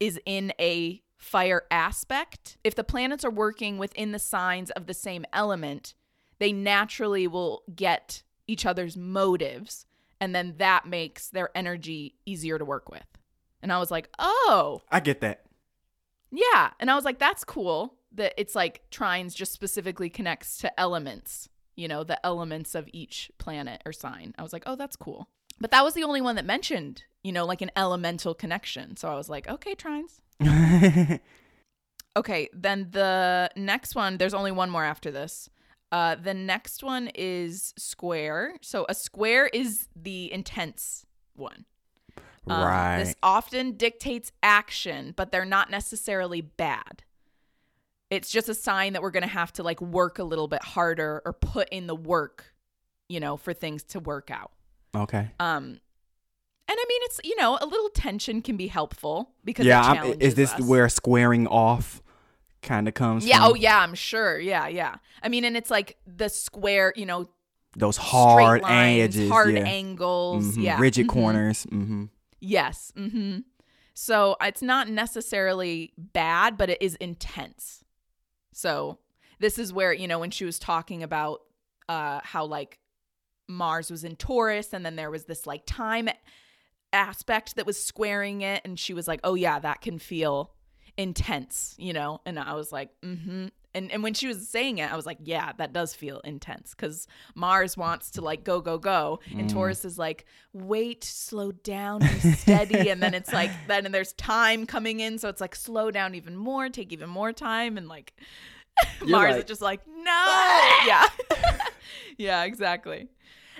is 0.00 0.20
in 0.26 0.52
a 0.58 1.02
fire 1.16 1.62
aspect, 1.70 2.58
if 2.64 2.74
the 2.74 2.84
planets 2.84 3.24
are 3.24 3.30
working 3.30 3.78
within 3.78 4.12
the 4.12 4.18
signs 4.18 4.70
of 4.72 4.86
the 4.86 4.94
same 4.94 5.24
element, 5.32 5.94
they 6.38 6.52
naturally 6.52 7.26
will 7.26 7.62
get 7.74 8.22
each 8.46 8.66
other's 8.66 8.96
motives. 8.96 9.86
And 10.20 10.34
then 10.34 10.54
that 10.58 10.86
makes 10.86 11.28
their 11.28 11.50
energy 11.54 12.16
easier 12.26 12.58
to 12.58 12.64
work 12.64 12.90
with. 12.90 13.06
And 13.62 13.72
I 13.72 13.78
was 13.78 13.90
like, 13.90 14.08
oh, 14.18 14.82
I 14.90 15.00
get 15.00 15.20
that. 15.22 15.44
yeah. 16.30 16.70
And 16.80 16.90
I 16.90 16.94
was 16.94 17.04
like, 17.04 17.18
that's 17.18 17.44
cool 17.44 17.94
that 18.12 18.34
it's 18.36 18.54
like 18.54 18.82
trines 18.90 19.34
just 19.34 19.52
specifically 19.52 20.10
connects 20.10 20.58
to 20.58 20.80
elements, 20.80 21.48
you 21.76 21.88
know, 21.88 22.04
the 22.04 22.24
elements 22.24 22.74
of 22.74 22.88
each 22.92 23.30
planet 23.38 23.82
or 23.84 23.92
sign. 23.92 24.34
I 24.38 24.42
was 24.42 24.52
like, 24.52 24.64
oh, 24.66 24.76
that's 24.76 24.96
cool. 24.96 25.28
But 25.60 25.70
that 25.70 25.84
was 25.84 25.94
the 25.94 26.04
only 26.04 26.20
one 26.20 26.36
that 26.36 26.44
mentioned, 26.44 27.04
you 27.22 27.32
know, 27.32 27.44
like 27.44 27.62
an 27.62 27.70
elemental 27.76 28.34
connection. 28.34 28.96
So 28.96 29.08
I 29.08 29.14
was 29.14 29.28
like, 29.28 29.48
okay, 29.48 29.74
trines. 29.74 30.20
Okay, 32.16 32.48
then 32.52 32.88
the 32.92 33.50
next 33.56 33.94
one, 33.94 34.18
there's 34.18 34.34
only 34.34 34.52
one 34.52 34.70
more 34.70 34.84
after 34.84 35.10
this. 35.10 35.50
Uh, 35.90 36.14
the 36.14 36.34
next 36.34 36.82
one 36.82 37.10
is 37.14 37.74
square. 37.76 38.54
So 38.62 38.86
a 38.88 38.94
square 38.94 39.48
is 39.48 39.88
the 39.96 40.32
intense 40.32 41.06
one. 41.34 41.64
Um, 42.46 42.62
right. 42.62 42.98
This 42.98 43.14
often 43.22 43.76
dictates 43.76 44.30
action, 44.42 45.12
but 45.16 45.32
they're 45.32 45.44
not 45.44 45.70
necessarily 45.70 46.40
bad. 46.40 47.02
It's 48.14 48.30
just 48.30 48.48
a 48.48 48.54
sign 48.54 48.92
that 48.94 49.02
we're 49.02 49.10
going 49.10 49.22
to 49.24 49.28
have 49.28 49.52
to 49.54 49.62
like 49.62 49.80
work 49.80 50.18
a 50.18 50.24
little 50.24 50.48
bit 50.48 50.62
harder 50.62 51.22
or 51.24 51.32
put 51.32 51.68
in 51.70 51.86
the 51.86 51.94
work, 51.94 52.54
you 53.08 53.20
know, 53.20 53.36
for 53.36 53.52
things 53.52 53.82
to 53.84 54.00
work 54.00 54.30
out. 54.30 54.50
okay. 54.94 55.30
Um, 55.40 55.80
and 56.66 56.78
I 56.78 56.84
mean, 56.88 57.00
it's 57.04 57.20
you 57.24 57.36
know, 57.36 57.58
a 57.60 57.66
little 57.66 57.90
tension 57.90 58.40
can 58.40 58.56
be 58.56 58.68
helpful 58.68 59.30
because 59.44 59.66
Yeah. 59.66 60.04
is 60.18 60.34
this 60.34 60.52
us. 60.54 60.60
where 60.62 60.88
squaring 60.88 61.46
off 61.46 62.02
kind 62.62 62.88
of 62.88 62.94
comes 62.94 63.26
Yeah. 63.26 63.40
from? 63.40 63.50
Oh, 63.50 63.54
yeah. 63.54 63.78
I'm 63.80 63.94
sure. 63.94 64.38
Yeah. 64.40 64.68
Yeah. 64.68 64.94
I 65.22 65.28
mean, 65.28 65.44
and 65.44 65.56
it's 65.58 65.70
like 65.70 65.98
the 66.06 66.30
square, 66.30 66.94
you 66.96 67.04
know, 67.04 67.28
Those 67.76 67.98
hard 67.98 68.62
lines, 68.62 69.00
edges. 69.16 69.28
hard 69.30 69.52
yeah. 69.54 69.64
angles. 69.66 70.56
Mhm. 70.56 70.62
Yeah. 70.62 70.80
Rigid 70.80 71.06
Mhm. 71.06 71.10
corners. 71.10 71.66
Mm-hmm. 71.66 72.04
Yes. 72.40 72.92
Mm-hmm. 72.96 73.40
So 73.92 74.36
it's 74.40 74.62
not 74.62 74.88
necessarily 74.88 75.92
bad, 75.98 76.56
but 76.56 76.70
it 76.70 76.78
is 76.80 76.94
intense. 76.96 77.83
So 78.54 78.98
this 79.40 79.58
is 79.58 79.72
where, 79.72 79.92
you 79.92 80.08
know, 80.08 80.18
when 80.18 80.30
she 80.30 80.44
was 80.44 80.58
talking 80.58 81.02
about 81.02 81.42
uh 81.88 82.20
how 82.22 82.46
like 82.46 82.78
Mars 83.48 83.90
was 83.90 84.04
in 84.04 84.16
Taurus 84.16 84.72
and 84.72 84.86
then 84.86 84.96
there 84.96 85.10
was 85.10 85.24
this 85.24 85.46
like 85.46 85.64
time 85.66 86.08
aspect 86.92 87.56
that 87.56 87.66
was 87.66 87.82
squaring 87.82 88.40
it 88.40 88.62
and 88.64 88.78
she 88.78 88.94
was 88.94 89.06
like, 89.06 89.20
"Oh 89.24 89.34
yeah, 89.34 89.58
that 89.58 89.80
can 89.82 89.98
feel 89.98 90.52
intense," 90.96 91.74
you 91.78 91.92
know? 91.92 92.20
And 92.24 92.38
I 92.38 92.54
was 92.54 92.72
like, 92.72 92.90
"Mhm." 93.02 93.50
And 93.74 93.90
and 93.90 94.02
when 94.02 94.14
she 94.14 94.26
was 94.26 94.48
saying 94.48 94.78
it, 94.78 94.92
I 94.92 94.96
was 94.96 95.04
like, 95.06 95.18
"Yeah, 95.22 95.52
that 95.58 95.72
does 95.72 95.94
feel 95.94 96.20
intense 96.20 96.74
cuz 96.74 97.06
Mars 97.34 97.76
wants 97.76 98.10
to 98.12 98.20
like 98.20 98.44
go 98.44 98.60
go 98.60 98.78
go 98.78 99.20
and 99.36 99.50
Taurus 99.50 99.84
is 99.84 99.98
like, 99.98 100.26
"Wait, 100.52 101.02
slow 101.02 101.50
down, 101.52 102.00
be 102.00 102.20
steady." 102.20 102.88
and 102.90 103.02
then 103.02 103.14
it's 103.14 103.32
like 103.32 103.50
then 103.66 103.84
and 103.86 103.94
there's 103.94 104.12
time 104.14 104.64
coming 104.66 105.00
in, 105.00 105.18
so 105.18 105.28
it's 105.28 105.40
like 105.40 105.56
slow 105.56 105.90
down 105.90 106.14
even 106.14 106.36
more, 106.36 106.68
take 106.68 106.92
even 106.92 107.08
more 107.08 107.32
time 107.32 107.76
and 107.76 107.88
like 107.88 108.14
Mars 109.06 109.36
is 109.36 109.44
just 109.44 109.60
like, 109.62 109.80
"No." 109.86 110.78
yeah. 110.86 111.06
yeah, 112.18 112.44
exactly. 112.44 113.08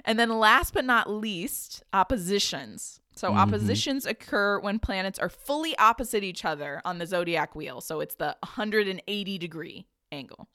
And 0.04 0.18
then 0.18 0.28
last 0.38 0.74
but 0.74 0.84
not 0.84 1.08
least, 1.10 1.82
oppositions. 1.92 3.00
So 3.16 3.30
Mhm. 3.30 3.36
oppositions 3.36 4.06
occur 4.06 4.58
when 4.58 4.78
planets 4.80 5.18
are 5.18 5.28
fully 5.28 5.76
opposite 5.78 6.24
each 6.24 6.44
other 6.44 6.82
on 6.84 6.98
the 6.98 7.06
zodiac 7.06 7.54
wheel. 7.54 7.80
So 7.80 8.00
it's 8.00 8.16
the 8.16 8.36
180 8.42 9.38
degree 9.38 9.86
angle. 10.14 10.48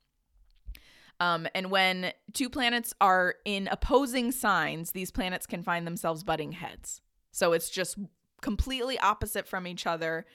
Um, 1.19 1.47
and 1.53 1.69
when 1.69 2.13
two 2.33 2.49
planets 2.49 2.93
are 3.01 3.35
in 3.45 3.67
opposing 3.69 4.31
signs, 4.31 4.91
these 4.91 5.11
planets 5.11 5.45
can 5.45 5.63
find 5.63 5.85
themselves 5.85 6.23
butting 6.23 6.53
heads. 6.53 7.01
So 7.31 7.51
it's 7.53 7.69
just 7.69 7.97
completely 8.41 8.97
opposite 8.99 9.47
from 9.47 9.67
each 9.67 9.85
other. 9.85 10.25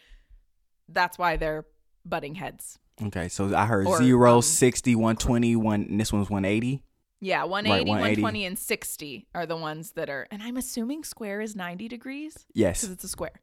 That's 0.88 1.16
why 1.18 1.36
they're 1.36 1.64
butting 2.04 2.34
heads. 2.34 2.78
Okay, 3.02 3.28
so 3.28 3.54
I 3.56 3.64
heard 3.66 3.86
Or, 3.86 3.98
zero, 3.98 4.36
um, 4.36 4.42
60, 4.42 4.94
120, 4.94 5.56
one, 5.56 5.82
and 5.88 5.98
this 5.98 6.12
one's 6.12 6.28
180. 6.30 6.82
Yeah, 7.20 7.44
180, 7.44 7.88
180. 7.90 8.22
120, 8.22 8.44
and 8.44 8.58
60 8.58 9.26
are 9.34 9.46
the 9.46 9.56
ones 9.56 9.92
that 9.92 10.10
are, 10.10 10.26
and 10.30 10.42
I'm 10.42 10.58
assuming 10.58 11.02
square 11.02 11.40
is 11.40 11.56
90 11.56 11.88
degrees 11.88 12.44
Yes. 12.52 12.82
because 12.82 12.92
it's 12.92 13.04
a 13.04 13.08
square. 13.08 13.40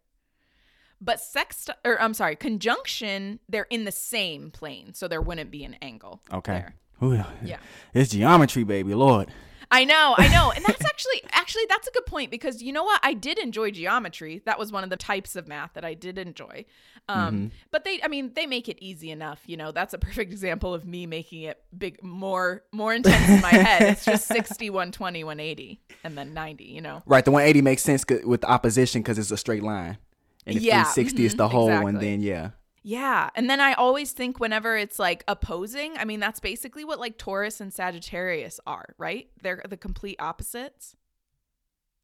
But 1.01 1.17
sext, 1.17 1.69
or 1.83 1.99
I'm 1.99 2.13
sorry, 2.13 2.35
conjunction, 2.35 3.39
they're 3.49 3.67
in 3.71 3.85
the 3.85 3.91
same 3.91 4.51
plane, 4.51 4.93
so 4.93 5.07
there 5.07 5.21
wouldn't 5.21 5.49
be 5.49 5.63
an 5.63 5.75
angle. 5.81 6.21
Okay. 6.31 6.53
there. 6.53 6.75
Ooh, 7.03 7.23
Yeah. 7.43 7.57
It's 7.93 8.11
geometry, 8.11 8.63
baby. 8.63 8.93
Lord. 8.93 9.29
I 9.73 9.85
know, 9.85 10.15
I 10.17 10.27
know. 10.27 10.51
And 10.53 10.63
that's 10.65 10.83
actually 10.85 11.23
actually 11.31 11.63
that's 11.69 11.87
a 11.87 11.91
good 11.91 12.05
point 12.05 12.29
because 12.29 12.61
you 12.61 12.73
know 12.73 12.83
what? 12.83 12.99
I 13.03 13.13
did 13.13 13.39
enjoy 13.39 13.71
geometry. 13.71 14.41
That 14.45 14.59
was 14.59 14.71
one 14.71 14.83
of 14.83 14.89
the 14.89 14.97
types 14.97 15.35
of 15.37 15.47
math 15.47 15.73
that 15.73 15.85
I 15.85 15.93
did 15.93 16.17
enjoy. 16.17 16.65
Um 17.07 17.51
but 17.71 17.85
they 17.85 18.01
I 18.03 18.07
mean, 18.09 18.33
they 18.35 18.45
make 18.45 18.67
it 18.67 18.77
easy 18.81 19.11
enough, 19.11 19.41
you 19.47 19.55
know. 19.55 19.71
That's 19.71 19.93
a 19.93 19.97
perfect 19.97 20.31
example 20.31 20.73
of 20.73 20.85
me 20.85 21.07
making 21.07 21.43
it 21.43 21.63
big 21.75 22.03
more 22.03 22.63
more 22.73 22.93
intense 22.93 23.29
in 23.29 23.41
my 23.41 23.49
head. 23.49 23.83
It's 23.83 24.05
just 24.05 24.27
60, 24.27 24.69
120, 24.69 25.23
180 25.23 25.81
and 26.03 26.17
then 26.17 26.33
90, 26.33 26.65
you 26.65 26.81
know. 26.81 27.01
Right. 27.05 27.23
The 27.23 27.31
180 27.31 27.61
makes 27.61 27.81
sense 27.81 28.03
with 28.25 28.41
the 28.41 28.49
opposition 28.51 29.01
because 29.01 29.17
it's 29.17 29.31
a 29.31 29.37
straight 29.37 29.63
line. 29.63 29.97
And 30.45 30.57
if 30.57 30.63
Yeah, 30.63 30.83
360 30.83 31.25
is 31.25 31.33
mhm, 31.33 31.37
the 31.37 31.47
whole, 31.49 31.69
and 31.69 31.83
exactly. 31.89 32.09
then, 32.11 32.21
yeah. 32.21 32.49
Yeah. 32.83 33.29
And 33.35 33.49
then 33.49 33.59
I 33.59 33.73
always 33.73 34.11
think 34.11 34.39
whenever 34.39 34.75
it's 34.75 34.97
like 34.97 35.23
opposing, 35.27 35.97
I 35.97 36.05
mean, 36.05 36.19
that's 36.19 36.39
basically 36.39 36.83
what 36.83 36.99
like 36.99 37.17
Taurus 37.17 37.61
and 37.61 37.71
Sagittarius 37.71 38.59
are, 38.65 38.95
right? 38.97 39.29
They're 39.41 39.61
the 39.69 39.77
complete 39.77 40.15
opposites. 40.19 40.95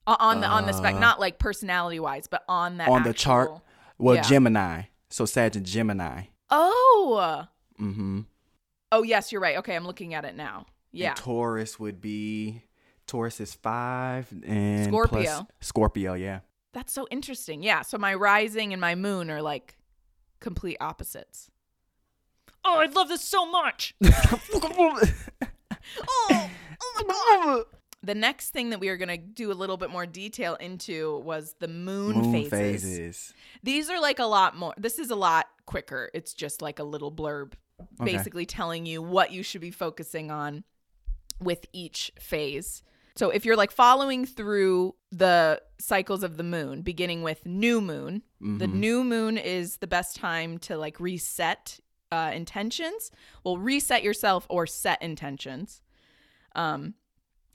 On 0.06 0.40
the 0.40 0.48
on 0.48 0.66
the 0.66 0.72
spec, 0.74 0.96
Uh, 0.96 1.00
not 1.00 1.20
like 1.20 1.38
personality 1.38 2.00
wise, 2.00 2.28
but 2.28 2.44
on 2.48 2.78
the 2.78 2.86
on 2.86 3.04
the 3.04 3.14
chart. 3.14 3.52
Well, 3.98 4.16
Yeah. 4.16 4.22
Gemini. 4.22 4.84
So 5.10 5.26
Sag 5.26 5.56
and 5.56 5.66
Gemini. 5.66 6.26
Oh. 6.50 7.46
Mm-hmm. 7.80 8.22
Oh 8.92 9.04
yes, 9.04 9.32
you're 9.32 9.42
right. 9.42 9.58
Okay, 9.58 9.76
I'm 9.76 9.86
looking 9.86 10.14
at 10.14 10.24
it 10.26 10.36
now. 10.36 10.66
Yeah. 10.92 11.10
And 11.10 11.18
Taurus 11.18 11.78
would 11.80 12.00
be 12.00 12.64
Taurus 13.06 13.40
is 13.42 13.54
five 13.56 14.32
and 14.46 14.86
Scorpio. 14.86 15.48
Scorpio, 15.60 16.14
yeah. 16.14 16.40
That's 16.74 16.94
so 16.94 17.08
interesting. 17.10 17.64
Yeah. 17.64 17.82
So 17.82 17.98
my 17.98 18.14
rising 18.14 18.74
and 18.74 18.82
my 18.82 18.96
moon 18.96 19.30
are 19.32 19.42
like 19.42 19.78
complete 20.40 20.78
opposites. 20.80 21.50
Oh, 22.64 22.80
I 22.80 22.86
love 22.88 23.08
this 23.08 23.22
so 23.22 23.46
much. 23.50 23.96
oh, 24.04 25.00
oh 26.10 26.50
my 27.08 27.46
god. 27.46 27.64
The 28.04 28.16
next 28.16 28.52
thing 28.52 28.70
that 28.70 28.80
we 28.80 28.90
are 28.90 28.98
going 28.98 29.10
to 29.10 29.18
do 29.18 29.52
a 29.52 29.54
little 29.54 29.78
bit 29.78 29.90
more 29.90 30.06
detail 30.06 30.56
into 30.56 31.18
was 31.20 31.56
the 31.60 31.68
moon, 31.68 32.18
Moon 32.18 32.32
phases. 32.32 32.52
phases. 32.52 33.34
These 33.64 33.90
are 33.90 34.00
like 34.00 34.20
a 34.20 34.26
lot 34.26 34.56
more. 34.56 34.74
This 34.78 35.00
is 35.00 35.10
a 35.10 35.16
lot 35.16 35.48
quicker. 35.66 36.10
It's 36.14 36.34
just 36.34 36.62
like 36.62 36.80
a 36.80 36.84
little 36.84 37.12
blurb 37.12 37.54
Okay. 38.02 38.12
basically 38.12 38.46
telling 38.46 38.86
you 38.86 39.02
what 39.02 39.32
you 39.32 39.44
should 39.44 39.62
be 39.62 39.70
focusing 39.72 40.32
on 40.32 40.64
with 41.40 41.66
each 41.74 42.12
phase. 42.20 42.82
So 43.18 43.32
if 43.32 43.46
you're 43.46 43.56
like 43.56 43.72
following 43.72 44.26
through 44.26 44.96
the 45.12 45.62
cycles 45.80 46.24
of 46.24 46.38
the 46.38 46.44
moon, 46.44 46.84
beginning 46.84 47.24
with 47.24 47.46
new 47.46 47.82
moon, 47.82 48.22
the 48.60 48.68
new 48.68 49.04
moon 49.04 49.38
is 49.38 49.78
the 49.78 49.88
best 49.88 50.16
time 50.16 50.60
to 50.60 50.78
like 50.78 51.00
reset 51.00 51.80
uh, 52.12 52.32
intentions. 52.34 53.12
Well, 53.44 53.58
reset 53.58 54.04
yourself 54.04 54.46
or 54.50 54.68
set 54.68 55.02
intentions. 55.02 55.82
Um, 56.56 56.94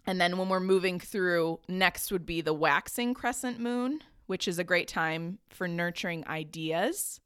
and 0.07 0.20
then 0.20 0.37
when 0.37 0.48
we're 0.48 0.61
moving 0.61 0.98
through, 0.98 1.61
next 1.68 2.11
would 2.11 2.27
be 2.27 2.40
the 2.40 2.53
waxing 2.53 3.14
crescent 3.14 3.61
moon, 3.61 4.01
which 4.27 4.48
is 4.48 4.59
a 4.59 4.64
great 4.64 4.88
time 4.88 5.38
for 5.48 5.68
nurturing 5.68 6.27
ideas. 6.27 7.20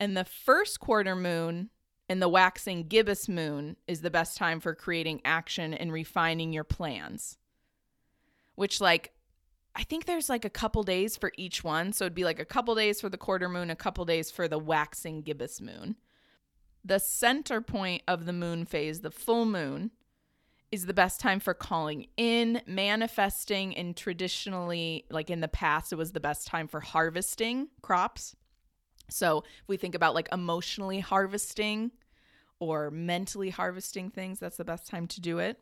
And 0.00 0.16
the 0.16 0.24
first 0.24 0.80
quarter 0.80 1.14
moon 1.14 1.68
and 2.08 2.22
the 2.22 2.28
waxing 2.28 2.88
gibbous 2.88 3.28
moon 3.28 3.76
is 3.86 4.00
the 4.00 4.10
best 4.10 4.38
time 4.38 4.60
for 4.60 4.74
creating 4.74 5.20
action 5.24 5.74
and 5.74 5.92
refining 5.92 6.52
your 6.54 6.64
plans. 6.64 7.36
Which, 8.58 8.80
like, 8.80 9.12
I 9.76 9.84
think 9.84 10.06
there's 10.06 10.28
like 10.28 10.44
a 10.44 10.50
couple 10.50 10.82
days 10.82 11.16
for 11.16 11.30
each 11.36 11.62
one. 11.62 11.92
So 11.92 12.04
it'd 12.04 12.14
be 12.14 12.24
like 12.24 12.40
a 12.40 12.44
couple 12.44 12.74
days 12.74 13.00
for 13.00 13.08
the 13.08 13.16
quarter 13.16 13.48
moon, 13.48 13.70
a 13.70 13.76
couple 13.76 14.04
days 14.04 14.32
for 14.32 14.48
the 14.48 14.58
waxing 14.58 15.22
gibbous 15.22 15.60
moon. 15.60 15.94
The 16.84 16.98
center 16.98 17.60
point 17.60 18.02
of 18.08 18.26
the 18.26 18.32
moon 18.32 18.64
phase, 18.64 19.02
the 19.02 19.12
full 19.12 19.44
moon, 19.44 19.92
is 20.72 20.86
the 20.86 20.92
best 20.92 21.20
time 21.20 21.38
for 21.38 21.54
calling 21.54 22.08
in, 22.16 22.60
manifesting, 22.66 23.76
and 23.76 23.96
traditionally, 23.96 25.04
like 25.08 25.30
in 25.30 25.40
the 25.40 25.46
past, 25.46 25.92
it 25.92 25.96
was 25.96 26.10
the 26.10 26.18
best 26.18 26.48
time 26.48 26.66
for 26.66 26.80
harvesting 26.80 27.68
crops. 27.80 28.34
So 29.08 29.44
if 29.62 29.68
we 29.68 29.76
think 29.76 29.94
about 29.94 30.16
like 30.16 30.28
emotionally 30.32 30.98
harvesting 30.98 31.92
or 32.58 32.90
mentally 32.90 33.50
harvesting 33.50 34.10
things, 34.10 34.40
that's 34.40 34.56
the 34.56 34.64
best 34.64 34.88
time 34.88 35.06
to 35.06 35.20
do 35.20 35.38
it. 35.38 35.60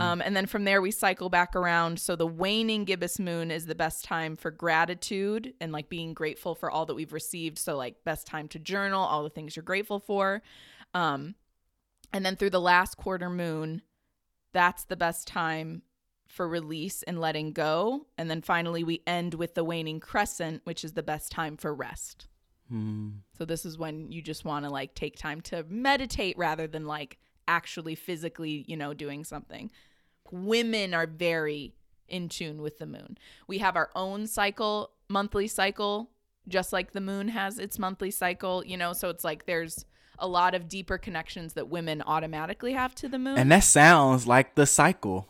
Um, 0.00 0.20
and 0.20 0.36
then 0.36 0.46
from 0.46 0.64
there, 0.64 0.82
we 0.82 0.90
cycle 0.90 1.30
back 1.30 1.56
around. 1.56 1.98
So 1.98 2.16
the 2.16 2.26
waning 2.26 2.84
gibbous 2.84 3.18
moon 3.18 3.50
is 3.50 3.66
the 3.66 3.74
best 3.74 4.04
time 4.04 4.36
for 4.36 4.50
gratitude 4.50 5.54
and 5.60 5.72
like 5.72 5.88
being 5.88 6.12
grateful 6.12 6.54
for 6.54 6.70
all 6.70 6.86
that 6.86 6.94
we've 6.94 7.12
received. 7.12 7.58
So, 7.58 7.76
like, 7.76 8.04
best 8.04 8.26
time 8.26 8.48
to 8.48 8.58
journal, 8.58 9.02
all 9.02 9.22
the 9.22 9.30
things 9.30 9.56
you're 9.56 9.62
grateful 9.62 9.98
for. 9.98 10.42
Um, 10.92 11.34
and 12.12 12.26
then 12.26 12.36
through 12.36 12.50
the 12.50 12.60
last 12.60 12.96
quarter 12.96 13.30
moon, 13.30 13.82
that's 14.52 14.84
the 14.84 14.96
best 14.96 15.26
time 15.26 15.82
for 16.26 16.48
release 16.48 17.02
and 17.02 17.20
letting 17.20 17.52
go. 17.52 18.06
And 18.18 18.30
then 18.30 18.42
finally, 18.42 18.84
we 18.84 19.02
end 19.06 19.34
with 19.34 19.54
the 19.54 19.64
waning 19.64 20.00
crescent, 20.00 20.62
which 20.64 20.84
is 20.84 20.92
the 20.92 21.02
best 21.02 21.32
time 21.32 21.56
for 21.56 21.74
rest. 21.74 22.28
Mm. 22.72 23.20
So 23.36 23.44
this 23.44 23.64
is 23.64 23.78
when 23.78 24.12
you 24.12 24.22
just 24.22 24.44
want 24.44 24.64
to 24.64 24.70
like 24.70 24.94
take 24.94 25.16
time 25.16 25.40
to 25.42 25.64
meditate 25.68 26.38
rather 26.38 26.66
than 26.66 26.86
like 26.86 27.18
actually 27.50 27.96
physically, 27.96 28.64
you 28.68 28.76
know, 28.76 28.94
doing 28.94 29.24
something. 29.24 29.70
Women 30.30 30.94
are 30.94 31.08
very 31.08 31.74
in 32.08 32.28
tune 32.28 32.62
with 32.62 32.78
the 32.78 32.86
moon. 32.86 33.18
We 33.48 33.58
have 33.58 33.74
our 33.74 33.90
own 33.96 34.28
cycle, 34.28 34.92
monthly 35.08 35.48
cycle, 35.48 36.10
just 36.46 36.72
like 36.72 36.92
the 36.92 37.00
moon 37.00 37.28
has 37.28 37.58
its 37.58 37.78
monthly 37.78 38.12
cycle, 38.12 38.64
you 38.64 38.76
know, 38.76 38.92
so 38.92 39.08
it's 39.08 39.24
like 39.24 39.46
there's 39.46 39.84
a 40.18 40.28
lot 40.28 40.54
of 40.54 40.68
deeper 40.68 40.98
connections 40.98 41.54
that 41.54 41.68
women 41.68 42.02
automatically 42.06 42.72
have 42.72 42.94
to 42.96 43.08
the 43.08 43.18
moon. 43.18 43.36
And 43.36 43.50
that 43.50 43.64
sounds 43.64 44.26
like 44.26 44.54
the 44.54 44.66
cycle. 44.66 45.26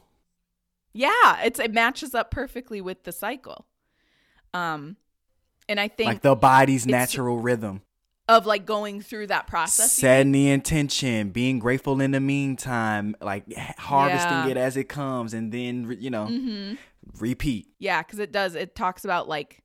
yeah, 0.92 1.40
it's 1.42 1.58
it 1.58 1.72
matches 1.72 2.14
up 2.14 2.30
perfectly 2.30 2.80
with 2.80 3.04
the 3.04 3.12
cycle. 3.12 3.66
Um 4.52 4.96
and 5.68 5.80
I 5.80 5.88
think 5.88 6.08
Like 6.08 6.22
the 6.22 6.34
body's 6.34 6.86
natural 6.86 7.38
rhythm. 7.38 7.82
Of 8.30 8.46
like 8.46 8.64
going 8.64 9.00
through 9.00 9.26
that 9.26 9.46
process. 9.46 9.92
Setting 9.92 10.32
the 10.32 10.48
intention, 10.50 11.30
being 11.30 11.58
grateful 11.58 12.00
in 12.00 12.12
the 12.12 12.20
meantime, 12.20 13.16
like 13.20 13.44
harvesting 13.78 14.44
Yeah. 14.44 14.46
it 14.52 14.56
as 14.56 14.76
it 14.76 14.84
comes, 14.88 15.34
and 15.34 15.50
then, 15.52 15.96
you 16.00 16.10
know, 16.10 16.26
Mhm. 16.26 16.78
repeat. 17.18 17.66
Yeah, 17.78 18.02
because 18.02 18.18
it 18.20 18.30
does. 18.32 18.54
It 18.54 18.74
talks 18.76 19.04
about 19.04 19.28
like 19.28 19.62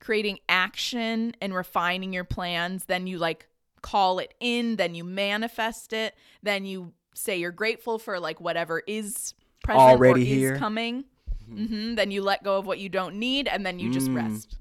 creating 0.00 0.38
action 0.48 1.34
and 1.40 1.54
refining 1.54 2.12
your 2.12 2.24
plans. 2.24 2.86
Then 2.86 3.06
you 3.06 3.18
like 3.18 3.48
call 3.82 4.18
it 4.18 4.32
in. 4.40 4.76
Then 4.76 4.94
you 4.94 5.04
manifest 5.04 5.92
it. 5.92 6.14
Then 6.42 6.64
you 6.64 6.94
say 7.14 7.36
you're 7.36 7.52
grateful 7.52 7.98
for 7.98 8.18
like 8.18 8.40
whatever 8.40 8.82
is 8.86 9.34
present 9.62 9.82
Already 9.82 10.22
or 10.22 10.24
here. 10.24 10.52
is 10.54 10.58
coming. 10.58 11.04
hmm 11.46 11.94
Then 11.94 12.10
you 12.10 12.22
let 12.22 12.42
go 12.42 12.56
of 12.58 12.64
what 12.66 12.78
you 12.78 12.88
don't 12.88 13.16
need, 13.16 13.46
and 13.46 13.64
then 13.66 13.78
you 13.78 13.90
just 13.90 14.08
Mm. 14.10 14.16
rest. 14.16 14.56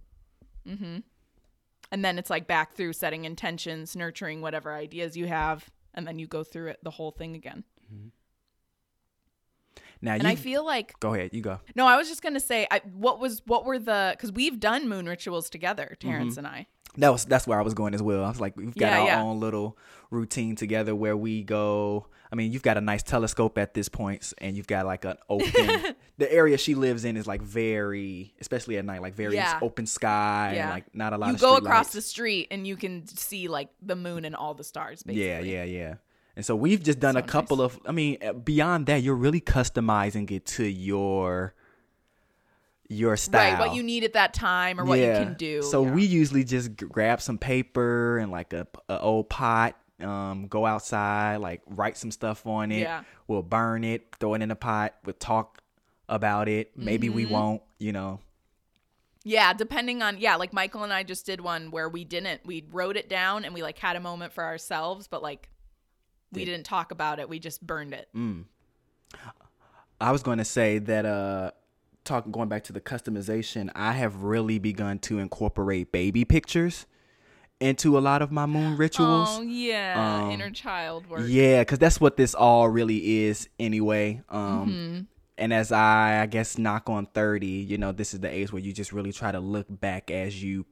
hmm 0.67 0.97
And 1.93 2.03
then 2.03 2.17
it's 2.17 2.31
like 2.31 2.47
back 2.47 2.73
through 2.73 2.93
setting 2.93 3.23
intentions, 3.23 3.95
nurturing 3.95 4.41
whatever 4.41 4.73
ideas 4.73 5.15
you 5.15 5.27
have, 5.27 5.69
and 5.93 6.07
then 6.07 6.17
you 6.17 6.25
go 6.25 6.43
through 6.43 6.69
it 6.69 6.79
the 6.81 6.89
whole 6.89 7.11
thing 7.11 7.35
again. 7.35 7.63
Mm-hmm. 7.93 8.07
Now, 10.01 10.15
And 10.15 10.27
I 10.27 10.33
feel 10.33 10.65
like 10.65 10.99
go 10.99 11.13
ahead, 11.13 11.29
you 11.33 11.41
go. 11.41 11.59
No, 11.75 11.85
I 11.85 11.95
was 11.95 12.09
just 12.09 12.23
gonna 12.23 12.39
say, 12.39 12.65
I, 12.71 12.81
what 12.93 13.19
was 13.19 13.43
what 13.45 13.63
were 13.63 13.77
the 13.77 14.15
because 14.17 14.31
we've 14.31 14.59
done 14.59 14.89
moon 14.89 15.05
rituals 15.05 15.51
together, 15.51 15.95
Terrence 15.99 16.31
mm-hmm. 16.35 16.45
and 16.45 16.47
I. 16.47 16.67
That 16.97 17.11
was 17.11 17.25
that's 17.25 17.45
where 17.45 17.59
I 17.59 17.63
was 17.63 17.75
going 17.75 17.93
as 17.93 18.01
well. 18.01 18.23
I 18.25 18.29
was 18.29 18.41
like, 18.41 18.57
we've 18.57 18.73
got 18.75 18.87
Yeah, 18.87 18.99
our 18.99 19.05
yeah. 19.05 19.21
own 19.21 19.39
little 19.39 19.77
routine 20.09 20.55
together 20.55 20.95
where 20.95 21.15
we 21.15 21.43
go. 21.43 22.07
I 22.33 22.35
mean, 22.35 22.51
you've 22.51 22.63
got 22.63 22.77
a 22.77 22.81
nice 22.81 23.03
telescope 23.03 23.59
at 23.59 23.75
this 23.75 23.89
point, 23.89 24.33
and 24.39 24.57
you've 24.57 24.65
got 24.65 24.87
like 24.87 25.05
an 25.05 25.17
open. 25.29 25.93
the 26.17 26.33
area 26.33 26.57
she 26.57 26.73
lives 26.73 27.05
in 27.05 27.15
is 27.15 27.27
like 27.27 27.43
very, 27.43 28.33
especially 28.41 28.77
at 28.79 28.85
night, 28.85 29.03
like 29.03 29.13
very 29.13 29.35
Yeah. 29.35 29.59
open 29.61 29.85
sky, 29.85 30.53
Yeah. 30.55 30.61
and 30.63 30.69
like 30.71 30.95
not 30.95 31.13
a 31.13 31.17
lot 31.17 31.29
of. 31.29 31.35
You 31.35 31.39
go 31.39 31.57
across 31.57 31.85
lights. 31.85 31.93
the 31.93 32.01
street 32.01 32.47
and 32.49 32.65
you 32.65 32.75
can 32.75 33.05
see 33.05 33.47
like 33.47 33.69
the 33.83 33.95
moon 33.95 34.25
and 34.25 34.35
all 34.35 34.55
the 34.55 34.63
stars. 34.63 35.03
Basically. 35.03 35.27
Yeah, 35.27 35.41
yeah, 35.41 35.63
yeah. 35.63 35.93
And 36.35 36.43
so 36.43 36.55
we've 36.55 36.81
just 36.81 36.99
done 36.99 37.13
So 37.13 37.19
a 37.19 37.23
couple 37.23 37.61
of. 37.61 37.79
I 37.85 37.91
mean, 37.91 38.17
uh, 38.25 38.33
beyond 38.33 38.87
that, 38.87 39.03
you're 39.03 39.13
really 39.13 39.39
customizing 39.39 40.31
it 40.31 40.47
to 40.47 40.63
your 40.65 41.53
your 42.89 43.15
style. 43.15 43.51
Right, 43.53 43.59
what 43.59 43.75
you 43.75 43.83
need 43.83 44.03
at 44.03 44.13
that 44.13 44.33
time 44.33 44.79
or 44.79 44.85
what 44.85 44.97
you 44.97 45.05
can 45.05 45.35
do. 45.35 45.61
So 45.61 45.83
yeah. 45.85 45.91
we 45.91 46.05
usually 46.05 46.43
just 46.43 46.75
grab 46.75 47.21
some 47.21 47.37
paper 47.37 48.17
and 48.17 48.31
like 48.31 48.53
a, 48.53 48.67
a 48.89 48.99
old 48.99 49.29
pot, 49.29 49.75
um, 50.01 50.47
go 50.47 50.65
outside, 50.65 51.37
like 51.37 51.61
write 51.67 51.97
some 51.97 52.11
stuff 52.11 52.45
on 52.45 52.71
it. 52.71 52.81
Yeah. 52.81 53.03
We'll 53.27 53.43
burn 53.43 53.83
it, 53.83 54.15
throw 54.19 54.33
it 54.33 54.41
in 54.41 54.51
a 54.51 54.55
pot. 54.55 54.95
We'll 55.05 55.13
talk 55.13 55.61
about 56.09 56.49
it. 56.49 56.71
Maybe 56.75 57.09
we 57.09 57.23
Mm-hmm. 57.23 57.33
won't, 57.33 57.61
you 57.79 57.91
know. 57.91 58.19
Yeah, 59.25 59.53
depending 59.53 60.01
on 60.01 60.17
yeah, 60.17 60.35
like 60.35 60.51
Michael 60.51 60.83
and 60.83 60.91
I 60.91 61.03
just 61.03 61.25
did 61.25 61.39
one 61.39 61.71
where 61.71 61.87
we 61.87 62.03
didn't 62.03 62.45
we 62.45 62.65
wrote 62.71 62.97
it 62.97 63.07
down 63.07 63.45
and 63.45 63.53
we 63.53 63.61
like 63.63 63.77
had 63.79 63.95
a 63.95 64.01
moment 64.01 64.33
for 64.33 64.43
ourselves, 64.43 65.07
but 65.07 65.23
like 65.23 65.49
we 66.33 66.43
didn't 66.43 66.65
talk 66.65 66.91
about 66.91 67.19
it. 67.19 67.29
We 67.29 67.39
just 67.39 67.65
burned 67.65 67.93
it. 67.93 68.09
Mm. 68.15 68.45
I 70.01 70.11
was 70.11 70.23
going 70.23 70.39
to 70.39 70.45
say 70.45 70.79
that 70.79 71.05
uh 71.05 71.51
talking 72.03 72.33
going 72.33 72.49
back 72.49 72.65
to 72.65 72.73
the 72.73 72.81
customization, 72.81 73.69
I 73.75 73.93
have 73.93 74.23
really 74.23 74.59
begun 74.59 74.99
to 74.99 75.19
incorporate 75.19 75.93
baby 75.93 76.25
pictures 76.25 76.85
into 77.63 77.97
a 77.97 78.01
lot 78.01 78.21
of 78.21 78.31
my 78.31 78.45
moon 78.45 78.77
rituals. 78.77 79.29
Oh 79.31 79.41
yeah, 79.41 80.23
Um, 80.25 80.31
inner 80.31 80.51
child 80.51 81.07
work. 81.09 81.21
Yeah, 81.25 81.61
because 81.61 81.79
that's 81.79 81.99
what 82.01 82.17
this 82.17 82.35
all 82.35 82.67
really 82.69 83.23
is 83.25 83.47
anyway. 83.59 84.21
Um, 84.29 84.67
Mm-hmm. 84.69 84.99
And 85.35 85.51
as 85.51 85.71
I, 85.71 86.21
I 86.21 86.25
guess, 86.27 86.59
knock 86.59 86.89
on 86.91 87.07
30, 87.07 87.47
you 87.47 87.79
know, 87.79 87.91
this 87.91 88.13
is 88.13 88.19
the 88.19 88.29
age 88.29 88.53
where 88.53 88.61
you 88.61 88.71
just 88.71 88.93
really 88.93 89.11
try 89.11 89.31
to 89.31 89.39
look 89.39 89.65
back 89.67 90.11
as 90.11 90.43
you 90.43 90.67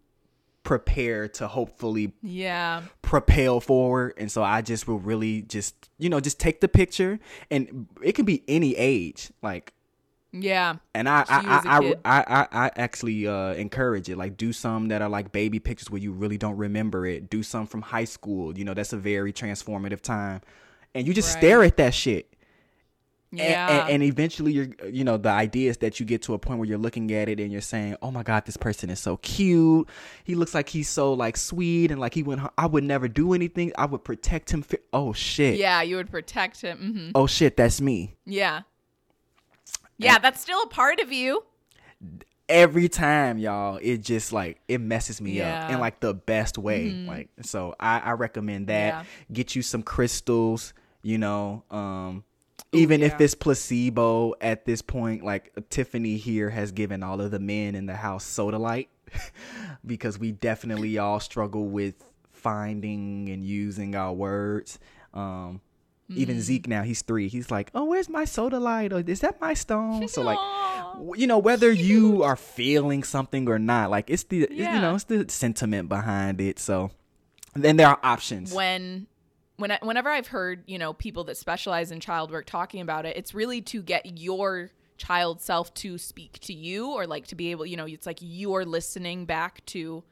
prepare 0.64 1.28
to 1.28 1.48
hopefully 1.48 2.14
Yeah. 2.22 2.84
propel 3.02 3.60
forward. 3.60 4.14
And 4.18 4.32
so 4.32 4.44
I 4.44 4.62
just 4.62 4.88
will 4.88 5.00
really 5.00 5.42
just, 5.42 5.90
you 5.98 6.10
know, 6.10 6.20
just 6.20 6.40
take 6.40 6.62
the 6.62 6.68
picture 6.68 7.20
and 7.50 7.88
it 8.04 8.14
can 8.14 8.26
be 8.26 8.44
any 8.48 8.76
age. 8.76 9.32
Like, 9.42 9.74
Yeah. 10.34 10.76
and 10.96 11.10
I, 11.10 11.26
I, 11.28 11.62
I, 11.66 11.96
I. 12.06 12.24
I, 12.28 12.48
I, 12.52 12.72
actually 12.78 13.28
uh, 13.28 13.54
encourage 13.54 14.10
it. 14.10 14.18
Like, 14.18 14.38
do 14.38 14.54
some 14.54 14.88
that 14.88 15.02
are 15.02 15.10
like 15.10 15.32
baby 15.32 15.60
pictures 15.60 15.90
where 15.90 16.02
you 16.02 16.12
really 16.14 16.38
don't 16.38 16.58
remember 16.58 17.06
it. 17.06 17.30
Do 17.30 17.44
some 17.44 17.68
from 17.68 17.82
high 17.82 18.06
school. 18.06 18.58
You 18.58 18.64
know, 18.64 18.74
that's 18.74 18.94
a 18.94 18.98
very 18.98 19.34
transformative 19.34 20.02
time. 20.02 20.42
And 20.96 21.08
you 21.08 21.14
just 21.14 21.34
Right. 21.36 21.42
stare 21.42 21.64
at 21.64 21.78
that 21.78 21.94
shit. 21.94 22.28
Yeah. 23.34 23.84
And, 23.86 23.90
and, 23.92 24.04
eventually, 24.04 24.52
you're, 24.52 24.68
you 24.90 25.06
know, 25.06 25.16
the 25.16 25.30
idea 25.30 25.70
is 25.70 25.78
that 25.78 26.02
you 26.02 26.06
get 26.06 26.22
to 26.24 26.34
a 26.34 26.40
point 26.40 26.60
where 26.60 26.68
you're 26.68 26.78
looking 26.78 27.10
at 27.14 27.30
it 27.30 27.40
and 27.40 27.50
you're 27.50 27.62
saying, 27.62 27.96
"Oh 28.02 28.12
my 28.12 28.24
God, 28.24 28.46
this 28.46 28.58
person 28.58 28.90
is 28.90 29.00
so 29.00 29.16
cute. 29.18 29.88
He 30.26 30.36
looks 30.36 30.54
like 30.54 30.68
he's 30.68 30.90
so 30.90 31.14
like 31.14 31.38
sweet 31.38 31.92
and 31.92 32.00
like 32.02 32.14
he 32.14 32.24
went 32.24 32.42
I 32.58 32.66
would 32.66 32.84
never 32.84 33.08
do 33.08 33.32
anything. 33.34 33.72
I 33.78 33.86
would 33.86 34.04
protect 34.04 34.52
him. 34.52 34.64
Fi- 34.64 34.80
oh 34.92 35.14
shit. 35.14 35.58
yeah, 35.58 35.82
you 35.82 35.96
would 35.96 36.12
protect 36.12 36.60
him. 36.60 36.78
Mm-hmm. 36.78 37.12
Oh 37.16 37.26
shit, 37.26 37.56
that's 37.56 37.80
me. 37.80 38.16
Yeah. 38.26 38.64
Yeah, 39.98 40.18
that's 40.20 40.42
still 40.42 40.62
a 40.64 40.68
part 40.68 41.00
of 41.00 41.12
you. 41.12 41.44
every 42.50 42.90
time 42.90 43.38
y'all 43.38 43.78
it 43.82 44.00
just 44.02 44.34
like 44.34 44.60
it 44.68 44.82
messes 44.82 45.22
me 45.22 45.40
up 45.40 45.46
Yeah. 45.46 45.64
Mm-hmm. 45.64 45.74
in 45.76 45.80
like 45.80 46.00
the 46.02 46.14
best 46.14 46.58
way 46.58 46.92
like 47.08 47.30
so 47.44 47.76
i 47.80 48.00
i 48.00 48.12
recommend 48.12 48.68
that 48.68 48.94
Yeah. 48.94 49.04
get 49.32 49.56
you 49.56 49.62
some 49.62 49.84
crystals 49.84 50.74
you 51.02 51.18
know 51.18 51.64
um 51.72 52.26
even 52.74 53.02
if 53.04 53.12
yeah. 53.14 53.18
it's 53.22 53.36
placebo 53.36 54.34
at 54.42 54.66
this 54.66 54.82
point 54.82 55.24
like 55.24 55.54
tiffany 55.70 56.18
here 56.18 56.50
has 56.50 56.74
given 56.74 57.04
all 57.04 57.22
of 57.22 57.32
the 57.32 57.40
men 57.40 57.74
in 57.76 57.86
the 57.86 57.96
house 57.96 58.26
sodalite 58.26 58.88
because 59.86 60.20
we 60.20 60.32
definitely 60.34 60.98
all 60.98 61.20
struggle 61.22 61.68
with 61.68 62.04
finding 62.34 63.30
and 63.30 63.46
using 63.46 63.96
our 63.96 64.12
words 64.14 64.78
um 65.14 65.62
even 66.16 66.38
Mm. 66.38 66.42
Zeke 66.42 66.68
now, 66.68 66.84
he's 66.84 67.02
three. 67.02 67.28
He's 67.28 67.52
like, 67.52 67.72
"Oh, 67.74 67.86
where's 67.86 68.10
my 68.10 68.24
sodalite? 68.24 68.92
Or 68.92 69.10
is 69.10 69.22
that 69.22 69.40
my 69.42 69.54
stone?" 69.54 70.08
So 70.08 70.22
like, 70.22 70.40
you 71.16 71.28
know 71.28 71.38
whether 71.40 71.72
you 71.72 72.24
are 72.24 72.36
feeling 72.36 73.04
something 73.04 73.48
or 73.48 73.60
not 73.60 73.90
like 73.90 74.10
it's 74.10 74.24
the 74.24 74.44
it's, 74.44 74.54
you 74.54 74.64
know 74.64 74.96
it's 74.96 75.06
the 75.06 75.26
sentiment 75.30 75.90
behind 75.90 76.40
it 76.42 76.60
so 76.60 76.92
then 77.56 77.78
there 77.78 77.88
are 77.88 78.00
options 78.04 78.54
when 78.54 79.08
when 79.58 79.72
I, 79.72 79.80
whenever 79.82 80.10
I've 80.10 80.28
heard 80.28 80.64
you 80.68 80.78
know 80.78 80.94
people 80.94 81.24
that 81.26 81.38
specialize 81.38 81.92
in 81.92 82.00
child 82.00 82.32
work 82.32 82.46
talking 82.46 82.82
about 82.82 83.06
it, 83.06 83.16
it's 83.16 83.34
really 83.34 83.62
to 83.62 83.82
get 83.82 84.20
your 84.20 84.72
child 84.98 85.42
self 85.42 85.74
to 85.76 85.98
speak 85.98 86.40
to 86.40 86.54
you 86.54 86.92
or 86.92 87.08
like 87.08 87.28
to 87.28 87.36
be 87.36 87.52
able 87.52 87.66
you 87.66 87.78
know 87.78 87.86
it's 87.86 88.06
like 88.06 88.20
you're 88.22 88.66
listening 88.66 89.26
back 89.26 89.66
to 89.66 90.04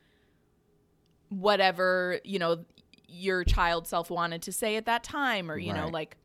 whatever 1.30 2.20
you 2.24 2.40
know 2.40 2.64
your 3.12 3.43
child 3.43 3.88
self 3.88 4.10
wanted 4.10 4.41
to 4.43 4.52
say 4.52 4.76
at 4.76 4.86
that 4.86 5.04
time 5.04 5.50
or 5.52 5.58
you 5.58 5.74
know 5.74 5.88
like 5.88 6.15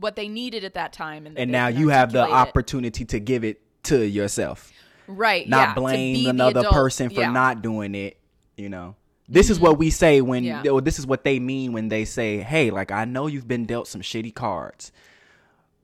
what 0.00 0.16
they 0.16 0.28
needed 0.28 0.64
at 0.64 0.74
that 0.74 0.92
time 0.92 1.26
and, 1.26 1.38
and 1.38 1.50
now 1.50 1.68
you 1.68 1.88
have 1.88 2.12
the 2.12 2.18
articulate 2.20 2.46
it. 2.46 2.48
opportunity 2.48 3.04
to 3.04 3.18
give 3.20 3.44
it 3.44 3.60
to 3.84 4.04
yourself 4.06 4.72
right 5.06 5.48
not 5.48 5.68
yeah, 5.68 5.74
blame 5.74 6.26
another 6.28 6.64
person 6.64 7.08
for 7.10 7.20
Yeah. 7.20 7.26
Mm-hmm. 7.26 7.34
not 7.34 7.62
doing 7.62 7.94
it 7.94 8.18
you 8.56 8.68
know 8.68 8.96
this 9.28 9.48
is 9.50 9.58
what 9.58 9.78
we 9.78 9.90
say 9.90 10.20
when 10.20 10.44
Yeah. 10.44 10.62
or 10.70 10.80
this 10.80 10.98
is 10.98 11.06
what 11.06 11.24
they 11.24 11.38
mean 11.38 11.72
when 11.72 11.88
they 11.88 12.04
say 12.04 12.38
hey 12.38 12.70
like 12.70 12.90
i 12.90 13.04
know 13.04 13.26
you've 13.26 13.48
been 13.48 13.64
dealt 13.66 13.88
some 13.88 14.00
shitty 14.00 14.34
cards 14.34 14.92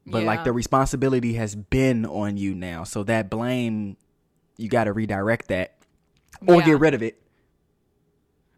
but 0.06 0.24
like 0.24 0.42
the 0.44 0.52
responsibility 0.52 1.34
has 1.34 1.54
been 1.54 2.04
on 2.04 2.36
you 2.36 2.54
now 2.54 2.82
so 2.84 3.04
that 3.04 3.30
blame 3.30 3.96
you 4.56 4.68
got 4.68 4.84
to 4.84 4.92
redirect 4.92 5.48
that 5.48 5.76
or 6.46 6.60
get 6.62 6.78
rid 6.80 6.94
of 6.94 7.02
it 7.02 7.16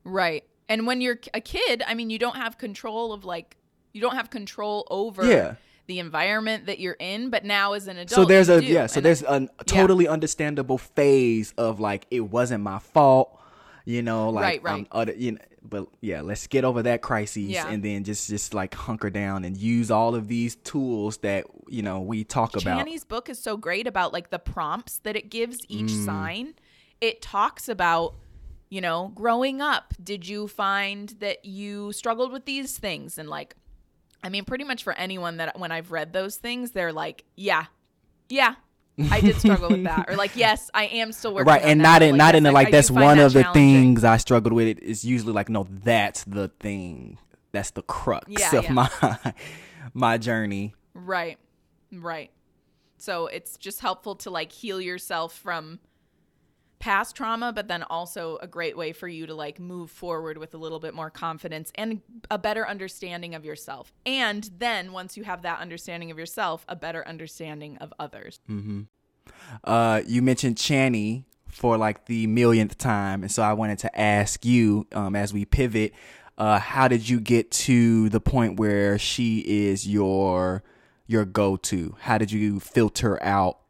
Right. 0.05 0.45
And 0.73 0.87
when 0.87 1.01
you're 1.01 1.19
a 1.35 1.41
kid, 1.41 1.83
I 1.87 1.93
mean, 1.95 2.09
you 2.11 2.19
don't 2.19 2.37
have 2.37 2.57
control 2.59 3.13
of 3.13 3.25
like 3.25 3.57
you 3.93 4.01
don't 4.01 4.15
have 4.17 4.31
control 4.31 4.87
over 4.91 5.23
Yeah. 5.25 5.55
the 5.87 5.99
environment 5.99 6.67
that 6.67 6.79
you're 6.81 6.97
in, 6.99 7.29
but 7.31 7.45
now 7.45 7.75
as 7.75 7.87
an 7.89 7.97
adult 7.99 8.11
so 8.21 8.25
there's 8.25 8.49
a 8.49 8.61
do. 8.61 8.67
yeah 8.67 8.87
so 8.87 8.99
And 8.99 9.05
there's 9.07 9.23
a 9.23 9.49
totally 9.67 10.09
understandable 10.09 10.79
phase 10.79 11.53
of 11.59 11.79
like 11.81 12.07
it 12.11 12.21
wasn't 12.21 12.63
my 12.65 12.79
fault 12.79 13.29
you 13.85 14.01
know 14.01 14.31
like 14.31 14.43
Right, 14.45 14.63
right. 14.63 14.73
I'm 14.75 14.87
other, 15.01 15.13
you 15.13 15.33
know, 15.33 15.39
but 15.75 15.89
yeah 16.01 16.21
let's 16.23 16.47
get 16.47 16.65
over 16.65 16.83
that 16.85 17.03
crisis 17.03 17.43
Yeah. 17.43 17.69
and 17.69 17.83
then 17.83 18.05
just 18.05 18.29
just 18.31 18.55
like 18.55 18.73
hunker 18.75 19.11
down 19.11 19.45
and 19.45 19.57
use 19.57 19.91
all 19.91 20.15
of 20.15 20.27
these 20.29 20.55
tools 20.57 21.19
that 21.19 21.45
you 21.69 21.83
know 21.83 22.01
we 22.01 22.25
talk 22.25 22.57
about 22.57 22.87
Chani's 22.87 23.05
book 23.05 23.29
is 23.29 23.39
so 23.39 23.57
great 23.57 23.87
about 23.87 24.13
like 24.13 24.31
the 24.31 24.39
prompts 24.39 24.95
that 25.05 25.17
it 25.17 25.27
gives 25.31 25.59
each 25.69 25.91
Mm. 25.93 26.05
sign. 26.07 26.55
It 27.01 27.21
talks 27.21 27.69
about, 27.69 28.15
you 28.73 28.81
know, 28.81 29.13
growing 29.15 29.61
up, 29.61 29.93
did 30.03 30.27
you 30.27 30.49
find 30.49 31.11
that 31.21 31.45
you 31.45 31.93
struggled 31.93 32.33
with 32.33 32.47
these 32.47 32.79
things? 32.79 33.19
And 33.19 33.29
like, 33.29 33.55
I 34.25 34.31
mean, 34.31 34.47
pretty 34.47 34.65
much 34.65 34.83
for 34.83 34.95
anyone 34.95 35.37
that 35.37 35.59
when 35.61 35.71
I've 35.71 35.93
read 35.93 36.15
those 36.15 36.37
things, 36.37 36.71
they're 36.71 36.91
like, 36.93 37.25
yeah, 37.37 37.67
yeah. 38.31 38.55
I 39.11 39.21
did 39.21 39.37
struggle 39.37 39.69
with 39.69 39.85
that, 39.85 40.09
or 40.09 40.17
like, 40.17 40.37
yes, 40.37 40.71
I 40.73 40.85
am 40.87 41.13
still 41.13 41.35
working. 41.35 41.49
right 41.49 41.63
on 41.63 41.69
and 41.69 41.81
that. 41.81 41.85
not 41.85 42.03
in 42.03 42.17
not 42.17 42.35
yes, 42.35 42.39
in 42.39 42.43
the 42.45 42.49
I- 42.49 42.53
like 42.53 42.71
that's 42.71 42.91
one 42.91 43.19
that 43.19 43.27
of 43.27 43.33
the 43.35 43.45
things 43.53 44.05
i 44.05 44.17
struggled 44.17 44.53
with 44.55 44.79
it's 44.83 45.05
usually 45.05 45.33
like 45.35 45.49
no 45.51 45.67
that's 45.71 46.25
the 46.25 46.49
thing 46.61 47.19
that's 47.53 47.71
the 47.73 47.83
crux 47.83 48.27
Yeah, 48.29 48.57
of 48.57 48.65
yeah. 48.65 48.73
my 48.73 48.91
my 49.95 50.19
journey 50.19 50.75
Right. 50.95 51.39
Right. 51.91 52.31
So 52.99 53.27
it's 53.27 53.57
just 53.59 53.81
helpful 53.81 54.15
to 54.17 54.31
like 54.31 54.51
heal 54.53 54.81
yourself 54.81 55.35
from 55.37 55.79
past 56.83 57.15
trauma, 57.15 57.53
but 57.53 57.69
then 57.69 57.85
also 57.85 58.39
a 58.43 58.47
great 58.49 58.77
way 58.77 58.93
for 58.93 59.07
you 59.07 59.25
to 59.25 59.35
like 59.37 59.61
move 59.61 59.89
forward 59.89 60.37
with 60.37 60.53
a 60.53 60.57
little 60.57 60.81
bit 60.81 60.93
more 60.95 61.11
confidence 61.11 61.71
and 61.77 62.03
a 62.29 62.37
better 62.37 62.67
understanding 62.67 63.37
of 63.37 63.45
yourself. 63.45 63.93
And 64.05 64.51
then 64.59 64.91
once 64.91 65.17
you 65.17 65.23
have 65.23 65.43
that 65.43 65.61
understanding 65.61 66.11
of 66.11 66.19
yourself, 66.19 66.65
a 66.69 66.75
better 66.75 67.07
understanding 67.07 67.79
of 67.79 67.95
others. 68.01 68.41
uh, 69.63 70.03
you 70.09 70.23
mentioned 70.23 70.57
Chani 70.57 71.23
for 71.47 71.77
like 71.77 72.07
the 72.07 72.27
millionth 72.27 72.77
time, 72.79 73.23
and 73.23 73.31
so 73.31 73.45
I 73.45 73.53
wanted 73.53 73.79
to 73.81 74.01
ask 74.01 74.45
you, 74.45 74.89
um, 74.91 75.15
as 75.15 75.33
we 75.33 75.45
pivot, 75.45 75.93
uh, 76.37 76.59
how 76.59 76.89
did 76.89 77.09
you 77.09 77.21
get 77.21 77.53
to 77.53 78.09
the 78.09 78.21
point 78.21 78.59
where 78.59 78.99
she 78.99 79.39
is 79.47 79.87
your 79.87 80.65
your 81.07 81.25
go 81.25 81.57
to? 81.59 81.95
How 82.01 82.19
did 82.19 82.33
you 82.33 82.59
filter 82.59 83.23
out 83.23 83.61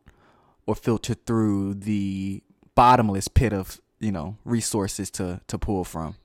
or 0.65 0.75
filter 0.75 1.13
through 1.13 1.75
the 1.75 2.43
bottomless 2.75 3.29
pit 3.29 3.53
of 3.53 3.81
you 4.01 4.13
know 4.13 4.37
resources 4.45 5.11
to 5.13 5.41
to 5.47 5.59
pull 5.59 5.85
from? 5.85 6.17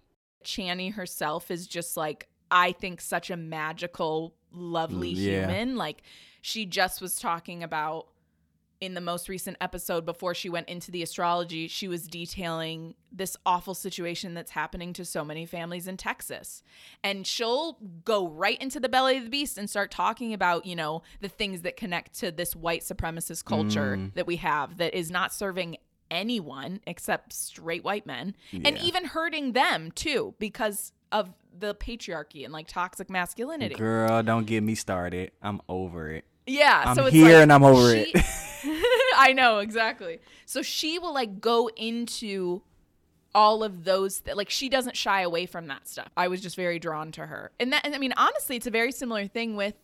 Chani 0.44 0.94
herself 0.94 1.52
is 1.52 1.68
just 1.68 1.98
like 1.98 2.28
I 2.50 2.72
think 2.72 3.02
such 3.02 3.30
a 3.30 3.36
magical, 3.38 4.34
lovely 4.52 5.14
Mm, 5.14 5.18
yeah. 5.18 5.40
human. 5.42 5.76
Like 5.76 6.02
she 6.42 6.66
just 6.66 7.02
was 7.02 7.20
talking 7.20 7.64
about 7.64 8.08
in 8.80 8.94
the 8.94 9.02
most 9.02 9.28
recent 9.28 9.58
episode 9.60 10.06
before 10.06 10.36
she 10.36 10.50
went 10.50 10.70
into 10.70 10.92
the 10.92 11.02
astrology, 11.02 11.68
she 11.68 11.88
was 11.88 12.08
detailing 12.08 12.94
this 13.12 13.36
awful 13.44 13.74
situation 13.74 14.36
that's 14.36 14.52
happening 14.52 14.94
to 14.94 15.04
so 15.04 15.26
many 15.26 15.48
families 15.48 15.88
in 15.88 15.98
Texas. 15.98 16.62
And 17.04 17.26
she'll 17.26 17.80
go 18.06 18.28
right 18.28 18.62
into 18.62 18.80
the 18.80 18.88
belly 18.88 19.18
of 19.18 19.24
the 19.24 19.30
beast 19.32 19.58
and 19.58 19.68
start 19.68 19.90
talking 19.90 20.32
about, 20.32 20.68
you 20.68 20.76
know, 20.76 21.02
the 21.22 21.28
things 21.28 21.64
that 21.64 21.76
connect 21.76 22.20
to 22.20 22.32
this 22.32 22.56
white 22.56 22.82
supremacist 22.82 23.46
culture 23.46 23.98
Mm. 23.98 24.14
that 24.14 24.28
we 24.28 24.36
have 24.36 24.78
that 24.78 24.94
is 24.94 25.10
not 25.10 25.34
serving 25.34 25.78
anyone 26.12 26.80
except 26.88 27.34
straight 27.34 27.84
white 27.84 28.06
men 28.06 28.36
and 28.54 28.78
even 28.80 29.06
hurting 29.06 29.54
them 29.54 29.92
too 29.92 30.34
because 30.40 30.92
of 31.12 31.34
the 31.58 31.74
patriarchy 31.76 32.44
and 32.44 32.54
like 32.54 32.68
toxic 32.68 33.10
masculinity. 33.10 33.76
Girl, 33.76 34.22
don't 34.24 34.46
get 34.46 34.62
me 34.62 34.76
started. 34.76 35.32
I'm 35.42 35.62
over 35.68 36.12
it. 36.12 36.26
Yeah, 36.46 36.84
I'm 36.86 36.96
so 36.96 37.06
it's 37.06 37.14
here 37.16 37.26
like 37.26 37.44
and 37.44 37.54
I'm 37.54 37.64
over 37.64 37.94
she- 37.94 38.14
I 39.18 39.34
know 39.34 39.60
exactly. 39.60 40.20
So 40.46 40.62
she 40.62 41.00
will 41.00 41.14
like 41.14 41.42
go 41.42 41.70
into 41.76 42.62
all 43.36 43.64
of 43.64 43.84
those 43.84 44.22
th- 44.22 44.36
like 44.36 44.50
she 44.50 44.70
doesn't 44.70 44.96
shy 44.96 45.22
away 45.22 45.46
from 45.46 45.68
that 45.68 45.88
stuff. 45.88 46.08
I 46.16 46.28
was 46.28 46.42
just 46.42 46.56
very 46.56 46.80
drawn 46.80 47.12
to 47.14 47.26
her. 47.26 47.52
And 47.60 47.74
that 47.74 47.86
and 47.86 47.94
I 47.94 47.98
mean 47.98 48.14
honestly 48.18 48.56
it's 48.56 48.68
a 48.68 48.72
very 48.72 48.92
similar 48.92 49.28
thing 49.28 49.56
with 49.56 49.76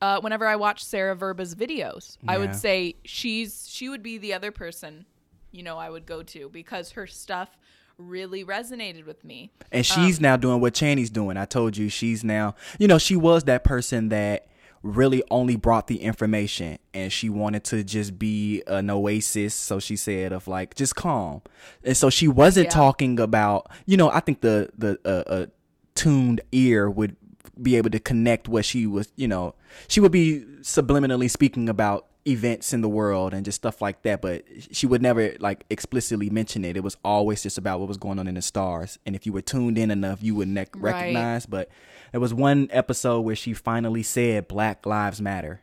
uh 0.00 0.20
whenever 0.20 0.46
I 0.46 0.56
watch 0.56 0.84
Sarah 0.84 1.16
Verba's 1.16 1.54
videos. 1.54 2.16
I 2.28 2.38
would 2.38 2.54
say 2.54 2.94
she's 3.04 3.68
she 3.68 3.88
would 3.88 4.02
be 4.02 4.16
the 4.18 4.32
other 4.32 4.50
person 4.52 5.06
you 5.52 5.62
know, 5.62 5.78
I 5.78 5.90
would 5.90 6.06
go 6.06 6.22
to 6.22 6.48
because 6.48 6.92
her 6.92 7.06
stuff 7.06 7.56
really 7.98 8.44
resonated 8.44 9.04
with 9.06 9.24
me. 9.24 9.50
And 9.70 9.84
she's 9.84 10.18
Um, 10.18 10.22
now 10.22 10.36
doing 10.36 10.60
what 10.60 10.74
Chani's 10.74 11.10
doing. 11.10 11.36
I 11.36 11.44
told 11.44 11.76
you 11.76 11.88
she's 11.88 12.24
now, 12.24 12.54
you 12.78 12.88
know, 12.88 12.98
she 12.98 13.16
was 13.16 13.44
that 13.44 13.62
person 13.64 14.08
that 14.08 14.46
really 14.82 15.22
only 15.30 15.56
brought 15.56 15.86
the 15.88 16.00
information 16.00 16.78
and 16.94 17.12
she 17.12 17.28
wanted 17.28 17.62
to 17.64 17.84
just 17.84 18.18
be 18.18 18.62
an 18.66 18.88
oasis. 18.88 19.54
So 19.54 19.78
she 19.78 19.96
said 19.96 20.32
of 20.32 20.48
like, 20.48 20.74
just 20.74 20.96
calm. 20.96 21.42
And 21.84 21.94
so 21.94 22.08
she 22.08 22.26
wasn't 22.26 22.66
Yeah. 22.68 22.70
talking 22.70 23.20
about, 23.20 23.70
you 23.84 23.98
know, 23.98 24.10
I 24.10 24.20
think 24.20 24.40
the, 24.40 24.70
the, 24.78 24.98
uh, 25.04 25.30
uh, 25.30 25.46
tuned 25.94 26.40
ear 26.52 26.88
would 26.88 27.16
be 27.60 27.76
able 27.76 27.90
to 27.90 27.98
connect 28.00 28.48
what 28.48 28.64
she 28.64 28.86
was, 28.86 29.12
you 29.16 29.28
know, 29.28 29.54
she 29.88 30.00
would 30.00 30.12
be 30.12 30.46
subliminally 30.62 31.30
speaking 31.30 31.68
about 31.68 32.06
events 32.26 32.72
in 32.72 32.80
the 32.82 32.88
world 32.88 33.32
and 33.32 33.44
just 33.44 33.56
stuff 33.56 33.80
like 33.80 34.02
that, 34.02 34.20
but 34.20 34.44
she 34.70 34.86
would 34.86 35.00
never 35.00 35.34
like 35.40 35.64
explicitly 35.70 36.28
mention 36.30 36.64
it. 36.64 36.76
It 36.76 36.84
was 36.84 36.96
always 37.04 37.42
just 37.42 37.56
about 37.58 37.78
what 37.80 37.88
was 37.88 37.96
going 37.96 38.18
on 38.18 38.28
in 38.28 38.34
the 38.34 38.42
stars. 38.42 38.98
And 39.06 39.16
if 39.16 39.24
you 39.26 39.32
were 39.32 39.40
tuned 39.42 39.78
in 39.78 39.90
enough, 39.90 40.22
you 40.22 40.34
would 40.34 40.48
ne- 40.48 40.66
Right. 40.74 40.92
recognize. 40.94 41.46
But 41.46 41.70
there 42.12 42.20
was 42.20 42.34
one 42.34 42.68
episode 42.72 43.20
where 43.22 43.36
she 43.36 43.54
finally 43.54 44.02
said 44.02 44.48
Black 44.48 44.84
Lives 44.84 45.20
Matter. 45.20 45.62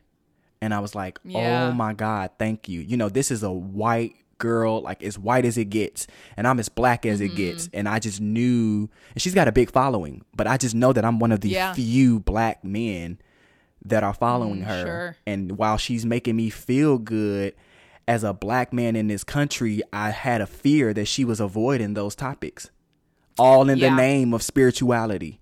And 0.62 0.74
I 0.74 0.80
was 0.80 0.96
like, 0.96 1.20
Yeah. 1.24 1.67
oh 1.67 1.74
my 1.74 1.93
God, 1.93 2.32
thank 2.39 2.67
you. 2.67 2.82
You 2.82 2.98
know, 2.98 3.10
this 3.10 3.30
is 3.30 3.43
a 3.43 3.52
white 3.52 4.15
girl, 4.39 4.82
like 4.82 5.04
as 5.04 5.17
white 5.20 5.46
as 5.46 5.58
it 5.58 5.65
gets, 5.65 6.08
and 6.36 6.48
I'm 6.48 6.60
as 6.60 6.70
black 6.70 7.06
as 7.06 7.20
Mm-hmm. 7.20 7.34
it 7.34 7.36
gets. 7.36 7.70
And 7.74 7.88
I 7.88 8.00
just 8.00 8.20
knew, 8.22 8.89
and 9.13 9.22
she's 9.22 9.34
got 9.36 9.48
a 9.48 9.52
big 9.52 9.72
following, 9.72 10.24
but 10.36 10.48
I 10.48 10.58
just 10.58 10.74
know 10.74 10.93
that 10.93 11.06
I'm 11.06 11.20
one 11.20 11.32
of 11.32 11.41
the 11.41 11.50
Yeah. 11.50 11.74
few 11.74 12.20
black 12.20 12.63
men 12.63 13.20
that 13.86 14.04
are 14.04 14.13
following 14.13 14.62
Mm, 14.62 14.66
her. 14.66 14.86
sure. 14.86 15.16
And 15.26 15.58
while 15.58 15.78
she's 15.78 16.06
making 16.06 16.36
me 16.36 16.50
feel 16.50 16.98
good 16.98 17.54
as 18.08 18.24
a 18.24 18.34
black 18.34 18.72
man 18.74 18.96
in 18.96 19.08
this 19.08 19.24
country, 19.24 19.82
I 19.94 20.12
had 20.12 20.42
a 20.42 20.48
fear 20.48 20.94
that 20.94 21.06
she 21.06 21.24
was 21.26 21.40
avoiding 21.40 21.94
those 21.94 22.16
topics, 22.16 22.70
all 23.38 23.70
in 23.70 23.78
Yeah. 23.78 23.90
the 23.90 23.96
name 23.96 24.34
of 24.34 24.42
spirituality. 24.44 25.40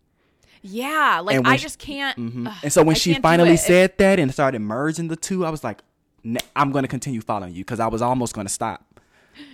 Yeah, 0.61 1.21
like 1.23 1.45
I 1.45 1.57
she- 1.57 1.63
just 1.63 1.79
can't. 1.79 2.17
ugh, 2.47 2.53
And 2.63 2.73
so 2.73 2.81
when 2.83 2.95
I 2.95 2.99
she 2.99 3.13
finally 3.15 3.57
said 3.57 3.93
that 3.99 4.19
and 4.19 4.33
started 4.33 4.59
merging 4.59 5.09
the 5.09 5.15
two, 5.15 5.45
I 5.45 5.49
was 5.51 5.63
like, 5.63 5.81
"N- 6.25 6.37
I'm 6.55 6.71
going 6.71 6.81
to 6.83 6.87
continue 6.87 7.21
following 7.21 7.53
you 7.53 7.63
because 7.63 7.79
I 7.79 7.87
was 7.87 8.01
almost 8.01 8.33
going 8.33 8.47
to 8.47 8.53
stop. 8.53 8.83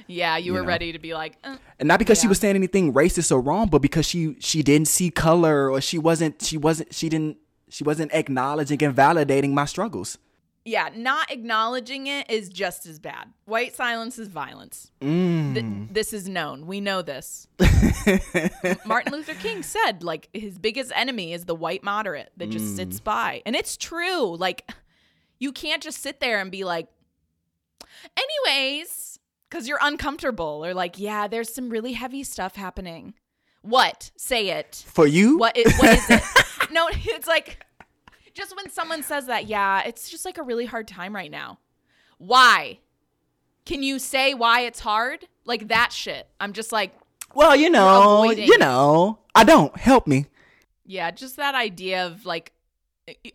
yeah, 0.08 0.38
you, 0.38 0.54
were 0.54 0.62
know. 0.62 0.68
ready 0.68 0.92
to 0.94 1.00
be 1.00 1.14
like, 1.14 1.34
uh, 1.44 1.58
And 1.80 1.88
not 1.88 2.00
because 2.00 2.22
she 2.22 2.28
was 2.28 2.40
saying 2.40 2.56
anything 2.56 2.94
racist 2.94 3.30
or 3.32 3.42
wrong, 3.42 3.68
but 3.68 3.82
because 3.82 4.06
she 4.08 4.36
she 4.40 4.62
didn't 4.64 4.88
see 4.88 5.10
color 5.10 5.70
or 5.70 5.82
she 5.82 5.98
wasn't 5.98 6.42
she 6.42 6.56
wasn't 6.56 6.94
she 6.94 7.10
didn't 7.10 7.38
she 7.72 7.84
wasn't 7.84 8.14
acknowledging 8.14 8.84
and 8.84 8.96
validating 8.96 9.54
my 9.54 9.66
struggles. 9.66 10.18
yeah, 10.64 10.90
not 10.96 11.32
acknowledging 11.32 12.06
it 12.06 12.30
is 12.30 12.48
just 12.50 12.86
as 12.86 13.00
bad. 13.00 13.34
White 13.46 13.74
silence 13.76 14.20
is 14.20 14.28
violence. 14.28 14.92
Mm. 15.02 15.54
Th- 15.56 15.90
this 15.92 16.14
is 16.14 16.30
known. 16.30 16.68
We 16.68 16.80
know 16.82 17.02
this. 17.02 17.48
Martin 18.86 19.12
Luther 19.12 19.34
King 19.34 19.64
said, 19.64 20.04
like, 20.04 20.30
his 20.34 20.60
biggest 20.60 20.92
enemy 20.96 21.34
is 21.34 21.46
the 21.46 21.56
white 21.56 21.84
moderate 21.84 22.32
that 22.38 22.50
just 22.52 22.76
sits 22.76 23.00
Mm. 23.00 23.04
by. 23.04 23.42
And 23.46 23.56
it's 23.56 23.76
true. 23.76 24.36
Like, 24.38 24.70
you 25.40 25.52
can't 25.52 25.82
just 25.82 26.00
sit 26.04 26.20
there 26.20 26.40
and 26.40 26.52
be 26.52 26.64
like, 26.64 26.88
anyways, 28.18 29.20
because 29.50 29.68
you're 29.68 29.80
uncomfortable 29.82 30.64
or 30.64 30.74
like, 30.74 31.00
yeah, 31.00 31.28
there's 31.28 31.54
some 31.54 31.70
really 31.70 31.94
heavy 31.94 32.24
stuff 32.24 32.56
happening. 32.56 33.14
What? 33.64 34.12
Say 34.18 34.50
it. 34.50 34.84
For 34.88 35.06
you, 35.08 35.38
What 35.38 35.56
is, 35.58 35.76
what 35.78 35.90
is 35.98 36.10
it? 36.10 36.24
no, 36.74 36.90
it's 36.92 37.28
like 37.28 37.64
just 38.34 38.56
when 38.56 38.70
someone 38.70 39.04
says 39.04 39.26
that, 39.28 39.48
yeah, 39.48 39.84
it's 39.86 40.10
just 40.10 40.26
like 40.26 40.38
a 40.38 40.44
really 40.44 40.66
hard 40.66 40.88
time 40.88 41.14
right 41.16 41.32
now. 41.32 41.60
Why? 42.18 42.80
Can 43.66 43.84
you 43.84 44.00
say 44.00 44.34
why 44.34 44.62
it's 44.62 44.80
hard? 44.80 45.28
Like 45.46 45.68
that 45.70 45.92
shit. 45.92 46.28
I'm 46.40 46.54
just 46.54 46.72
like, 46.72 46.94
Well, 47.36 47.56
you 47.56 47.70
know, 47.70 48.24
you 48.32 48.58
know, 48.58 49.20
I 49.36 49.44
don't 49.44 49.76
help 49.78 50.08
me. 50.08 50.26
yeah, 50.86 51.12
just 51.12 51.38
that 51.38 51.56
idea 51.56 52.06
of 52.06 52.26
like 52.26 52.54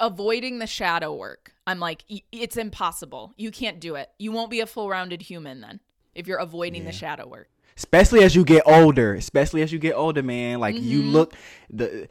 avoiding 0.01 0.59
the 0.59 0.67
shadow 0.67 1.15
work. 1.15 1.53
I'm 1.67 1.81
like, 1.81 2.05
it's 2.31 2.57
impossible. 2.57 3.35
You 3.37 3.51
can't 3.51 3.81
do 3.81 3.97
it. 3.97 4.11
You 4.19 4.31
won't 4.33 4.51
be 4.51 4.61
a 4.61 4.67
full 4.67 4.89
rounded 4.89 5.23
human 5.23 5.61
then 5.61 5.81
if 6.15 6.27
you're 6.27 6.39
avoiding 6.39 6.85
the 6.85 6.93
shadow 6.93 7.27
work. 7.27 7.49
Especially 7.77 8.23
as 8.23 8.35
you 8.35 8.45
get 8.45 8.63
older, 8.67 9.15
especially 9.15 9.63
as 9.63 9.73
you 9.73 9.79
get 9.79 9.95
older, 9.95 10.23
man. 10.23 10.61
Like 10.61 10.77
you 10.77 11.01
Mm-hmm. 11.01 11.11
look 11.11 11.35
the 11.69 12.09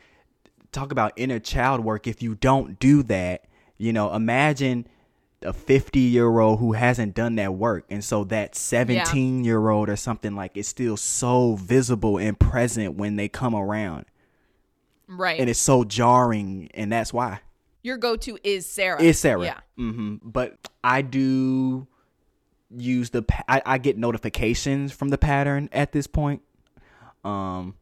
talk 0.75 0.91
about 0.91 1.13
inner 1.15 1.39
child 1.39 1.83
work. 1.83 2.07
If 2.07 2.21
you 2.21 2.35
don't 2.35 2.79
do 2.79 3.01
that, 3.03 3.45
you 3.77 3.93
know, 3.93 4.13
imagine 4.13 4.87
a 5.41 5.53
50 5.53 5.99
year 5.99 6.39
old 6.39 6.59
who 6.59 6.73
hasn't 6.73 7.13
done 7.13 7.35
that 7.35 7.53
work 7.53 7.85
and 7.89 8.03
so 8.03 8.23
that 8.25 8.55
17 8.55 9.43
year 9.43 9.69
old 9.69 9.89
or 9.89 9.95
something 9.95 10.35
like 10.35 10.57
it's 10.57 10.67
still 10.67 10.97
so 10.97 11.55
visible 11.55 12.17
and 12.17 12.39
present 12.39 12.95
when 12.95 13.15
they 13.15 13.27
come 13.27 13.53
around 13.53 14.05
Right. 15.07 15.39
and 15.39 15.49
it's 15.49 15.59
so 15.59 15.83
jarring 15.83 16.69
and 16.73 16.91
that's 16.91 17.13
why 17.13 17.41
Your 17.83 17.97
go 17.97 18.15
to 18.15 18.39
is 18.43 18.65
Sarah. 18.65 18.99
Is 18.99 19.19
Sarah. 19.19 19.43
Yeah. 19.43 19.59
Mm-hmm. 19.77 20.15
But 20.23 20.57
I 20.83 21.03
do 21.03 21.85
use 22.75 23.11
the 23.11 23.23
I, 23.47 23.61
I 23.65 23.77
get 23.77 23.97
notifications 23.99 24.93
from 24.93 25.09
the 25.09 25.17
pattern 25.17 25.69
at 25.71 25.91
this 25.91 26.07
point. 26.07 26.41
Um, 27.23 27.75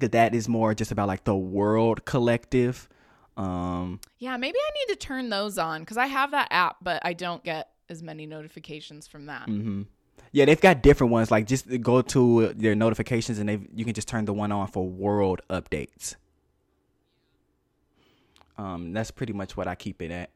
that 0.00 0.12
that 0.12 0.34
is 0.34 0.48
more 0.48 0.74
just 0.74 0.90
about 0.92 1.08
like 1.08 1.24
the 1.24 1.36
world 1.36 2.04
collective. 2.04 2.88
Um, 3.36 4.00
Yeah, 4.18 4.36
maybe 4.36 4.58
I 4.58 4.70
need 4.80 4.94
to 4.94 4.98
turn 4.98 5.28
those 5.28 5.58
on 5.58 5.80
because 5.80 5.96
I 5.96 6.06
have 6.06 6.32
that 6.32 6.48
app, 6.50 6.76
but 6.82 7.00
I 7.04 7.12
don't 7.12 7.42
get 7.44 7.70
as 7.88 8.02
many 8.02 8.26
notifications 8.26 9.06
from 9.06 9.26
that. 9.26 9.46
Mm. 9.46 9.86
yeah, 10.32 10.44
they've 10.44 10.60
got 10.60 10.82
different 10.82 11.12
ones. 11.12 11.30
Like 11.30 11.46
just 11.46 11.66
go 11.80 12.02
to 12.02 12.52
their 12.54 12.74
notifications 12.74 13.38
and 13.38 13.48
they 13.48 13.60
you 13.74 13.84
can 13.84 13.94
just 13.94 14.08
turn 14.08 14.24
the 14.24 14.32
one 14.32 14.52
on 14.52 14.66
for 14.68 14.86
world 14.86 15.40
updates. 15.48 16.16
Um, 18.56 18.92
that's 18.92 19.10
pretty 19.12 19.32
much 19.32 19.56
what 19.56 19.68
I 19.68 19.76
keep 19.76 20.02
it 20.02 20.10
at. 20.10 20.30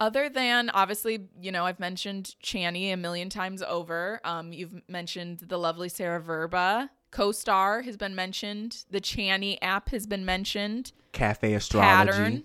Other 0.00 0.28
than 0.28 0.70
obviously, 0.70 1.28
you 1.40 1.52
know, 1.52 1.64
I've 1.64 1.80
mentioned 1.80 2.34
Chani 2.42 2.92
a 2.92 2.96
million 2.96 3.30
times 3.30 3.62
over. 3.62 4.20
Um, 4.24 4.52
you've 4.52 4.82
mentioned 4.88 5.44
the 5.46 5.58
lovely 5.58 5.88
Sarah 5.88 6.20
Verba. 6.20 6.90
Co-star 7.14 7.82
has 7.82 7.96
been 7.96 8.14
mentioned. 8.16 8.84
The 8.90 9.00
Chani 9.00 9.56
app 9.62 9.90
has 9.90 10.04
been 10.06 10.24
mentioned. 10.24 10.90
Cafe 11.12 11.54
astrology. 11.54 12.10
Pattern. 12.12 12.44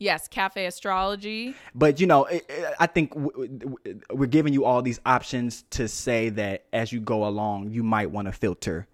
Yes, 0.00 0.28
Cafe 0.28 0.64
Astrology. 0.64 1.56
But 1.74 1.98
you 1.98 2.06
know, 2.06 2.26
it, 2.26 2.44
it- 2.48 2.74
I 2.78 2.86
think 2.86 3.12
w- 3.14 3.48
w- 3.48 4.00
we're 4.12 4.26
giving 4.26 4.52
you 4.52 4.64
all 4.64 4.80
these 4.80 5.00
options 5.04 5.64
to 5.70 5.88
say 5.88 6.28
that 6.28 6.66
as 6.72 6.92
you 6.92 7.00
go 7.00 7.26
along, 7.26 7.70
you 7.70 7.82
might 7.82 8.10
want 8.12 8.26
to 8.26 8.32
filter 8.32 8.86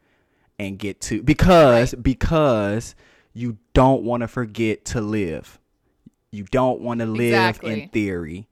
and 0.58 0.78
get 0.78 1.00
to 1.02 1.22
because 1.22 1.94
because 1.96 2.94
you 3.34 3.58
don't 3.74 4.02
want 4.04 4.22
to 4.22 4.28
forget 4.28 4.84
to 4.86 5.00
live. 5.02 5.58
You 6.30 6.44
don't 6.44 6.80
want 6.80 7.00
to 7.00 7.06
live 7.06 7.34
Exactly. 7.34 7.82
in 7.82 7.88
theory 7.90 8.48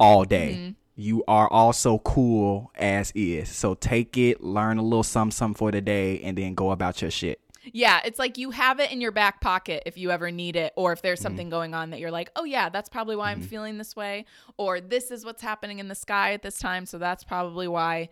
all 0.00 0.24
day. 0.24 0.54
Mm-hmm. 0.58 0.72
You 1.00 1.24
are 1.26 1.48
also 1.48 1.98
cool 1.98 2.70
as 2.76 3.10
is. 3.14 3.48
So 3.48 3.74
take 3.74 4.18
it, 4.18 4.42
learn 4.42 4.78
a 4.78 4.82
little 4.82 5.02
something, 5.02 5.30
something 5.32 5.56
for 5.58 5.70
the 5.70 5.80
day, 5.80 6.20
and 6.20 6.36
then 6.36 6.54
go 6.54 6.70
about 6.72 7.00
your 7.00 7.10
shit. 7.10 7.40
Yeah, 7.72 8.00
it's 8.04 8.18
like 8.18 8.38
you 8.38 8.52
have 8.52 8.80
it 8.80 8.90
in 8.90 9.00
your 9.00 9.12
back 9.12 9.40
pocket 9.40 9.82
if 9.86 9.98
you 9.98 10.10
ever 10.10 10.30
need 10.30 10.56
it, 10.56 10.72
or 10.76 10.92
if 10.92 10.98
Mm-hmm. 10.98 11.06
there's 11.06 11.20
something 11.20 11.50
going 11.50 11.74
on 11.74 11.90
that 11.90 12.00
you're 12.00 12.10
like, 12.10 12.30
oh, 12.36 12.44
yeah, 12.44 12.68
that's 12.70 12.88
probably 12.88 13.16
why 13.16 13.30
I'm 13.32 13.40
feeling 13.42 13.76
this 13.78 13.94
way, 13.94 14.24
or 14.56 14.80
this 14.80 15.10
is 15.10 15.24
what's 15.24 15.42
happening 15.42 15.78
in 15.78 15.88
the 15.88 15.94
sky 15.94 16.32
at 16.32 16.42
this 16.42 16.58
time. 16.58 16.86
So 16.86 16.96
that's 16.98 17.22
probably 17.22 17.68
why, 17.68 18.08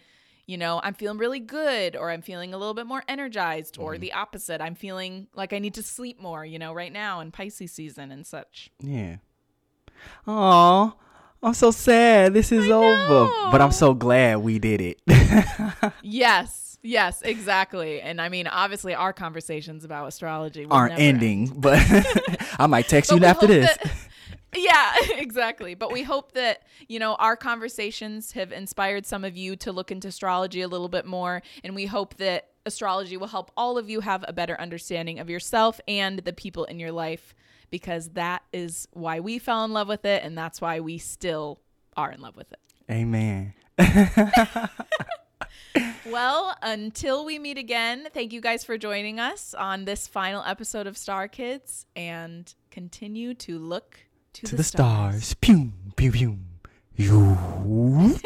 you 0.46 0.58
know, 0.58 0.80
I'm 0.82 0.94
feeling 0.94 1.16
really 1.18 1.40
good, 1.40 1.96
or 1.96 2.10
I'm 2.10 2.20
feeling 2.22 2.52
a 2.52 2.58
little 2.58 2.74
bit 2.74 2.86
more 2.86 3.02
energized, 3.08 3.74
Mm-hmm. 3.74 3.82
or 3.84 3.98
the 3.98 4.12
opposite. 4.12 4.60
I'm 4.60 4.74
feeling 4.74 5.28
like 5.34 5.52
I 5.54 5.58
need 5.58 5.74
to 5.74 5.82
sleep 5.82 6.20
more, 6.20 6.44
you 6.44 6.58
know, 6.58 6.72
right 6.74 6.92
now 6.92 7.20
in 7.20 7.32
Pisces 7.32 7.72
season 7.72 8.12
and 8.12 8.26
such. 8.26 8.70
Yeah. 8.80 9.16
Aw, 10.26 10.94
I'm 11.42 11.54
so 11.54 11.70
sad. 11.70 12.34
This 12.34 12.50
is 12.52 12.68
over. 12.68 13.30
But 13.50 13.60
I'm 13.60 13.72
so 13.72 13.94
glad 13.94 14.38
we 14.38 14.58
did 14.58 14.80
it. 14.80 15.00
yes, 16.02 16.78
yes, 16.82 17.22
exactly. 17.22 18.00
And 18.00 18.20
I 18.20 18.28
mean, 18.28 18.46
obviously, 18.46 18.94
our 18.94 19.12
conversations 19.12 19.84
about 19.84 20.08
astrology 20.08 20.66
Aren't 20.70 20.92
never 20.92 21.02
end. 21.02 21.16
ending, 21.22 21.52
but 21.56 21.78
I 22.58 22.66
might 22.66 22.88
text 22.88 23.10
you 23.12 23.24
after 23.24 23.46
this. 23.46 23.76
that- 23.76 23.92
yeah, 24.56 24.94
exactly. 25.10 25.74
But 25.74 25.92
we 25.92 26.02
hope 26.02 26.32
that, 26.32 26.62
you 26.88 26.98
know, 26.98 27.14
our 27.16 27.36
conversations 27.36 28.32
have 28.32 28.50
inspired 28.50 29.04
some 29.06 29.22
of 29.22 29.36
you 29.36 29.56
to 29.56 29.72
look 29.72 29.92
into 29.92 30.08
astrology 30.08 30.62
a 30.62 30.68
little 30.68 30.88
bit 30.88 31.04
more. 31.04 31.42
And 31.62 31.74
we 31.74 31.84
hope 31.84 32.14
that 32.16 32.48
astrology 32.64 33.16
will 33.18 33.26
help 33.26 33.50
all 33.58 33.76
of 33.76 33.90
you 33.90 34.00
have 34.00 34.24
a 34.26 34.32
better 34.32 34.58
understanding 34.58 35.18
of 35.18 35.28
yourself 35.28 35.80
and 35.86 36.20
the 36.20 36.32
people 36.32 36.64
in 36.64 36.80
your 36.80 36.92
life 36.92 37.34
because 37.70 38.10
that 38.10 38.42
is 38.52 38.88
why 38.92 39.20
we 39.20 39.38
fell 39.38 39.64
in 39.64 39.72
love 39.72 39.88
with 39.88 40.04
it. 40.04 40.22
And 40.22 40.36
that's 40.36 40.60
why 40.60 40.80
we 40.80 40.98
still 40.98 41.60
are 41.96 42.10
in 42.10 42.20
love 42.20 42.36
with 42.36 42.52
it. 42.52 42.60
Amen. 42.90 43.54
Well, 46.10 46.56
until 46.62 47.24
we 47.24 47.38
meet 47.38 47.58
again, 47.58 48.08
thank 48.14 48.32
you 48.32 48.40
guys 48.40 48.64
for 48.64 48.78
joining 48.78 49.20
us 49.20 49.52
on 49.54 49.84
this 49.84 50.08
final 50.08 50.42
episode 50.42 50.86
of 50.86 50.96
Star 50.96 51.28
Kids 51.28 51.84
and 51.94 52.52
continue 52.70 53.34
to 53.34 53.58
look 53.58 54.00
to, 54.34 54.46
To 54.46 54.56
the 54.56 54.64
stars. 54.64 55.34
Pew, 55.34 55.72
pew, 55.96 56.10
pew. 56.10 56.38
You. 56.96 58.16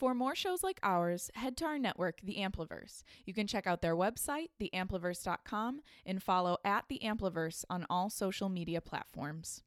For 0.00 0.14
more 0.14 0.34
shows 0.34 0.62
like 0.62 0.80
ours, 0.82 1.30
head 1.34 1.58
to 1.58 1.66
our 1.66 1.78
network, 1.78 2.22
The 2.22 2.36
Ampliverse. 2.36 3.02
You 3.26 3.34
can 3.34 3.46
check 3.46 3.66
out 3.66 3.82
their 3.82 3.94
website, 3.94 4.48
theampliverse.com, 4.58 5.82
and 6.06 6.22
follow 6.22 6.56
at 6.64 6.86
The 6.88 7.00
Ampliverse 7.04 7.66
on 7.68 7.84
all 7.90 8.08
social 8.08 8.48
media 8.48 8.80
platforms. 8.80 9.62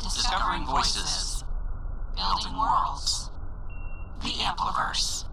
Discovering 0.00 0.66
voices, 0.66 1.44
building 2.16 2.58
worlds. 2.58 3.30
The 4.24 4.30
Ampliverse. 4.30 5.26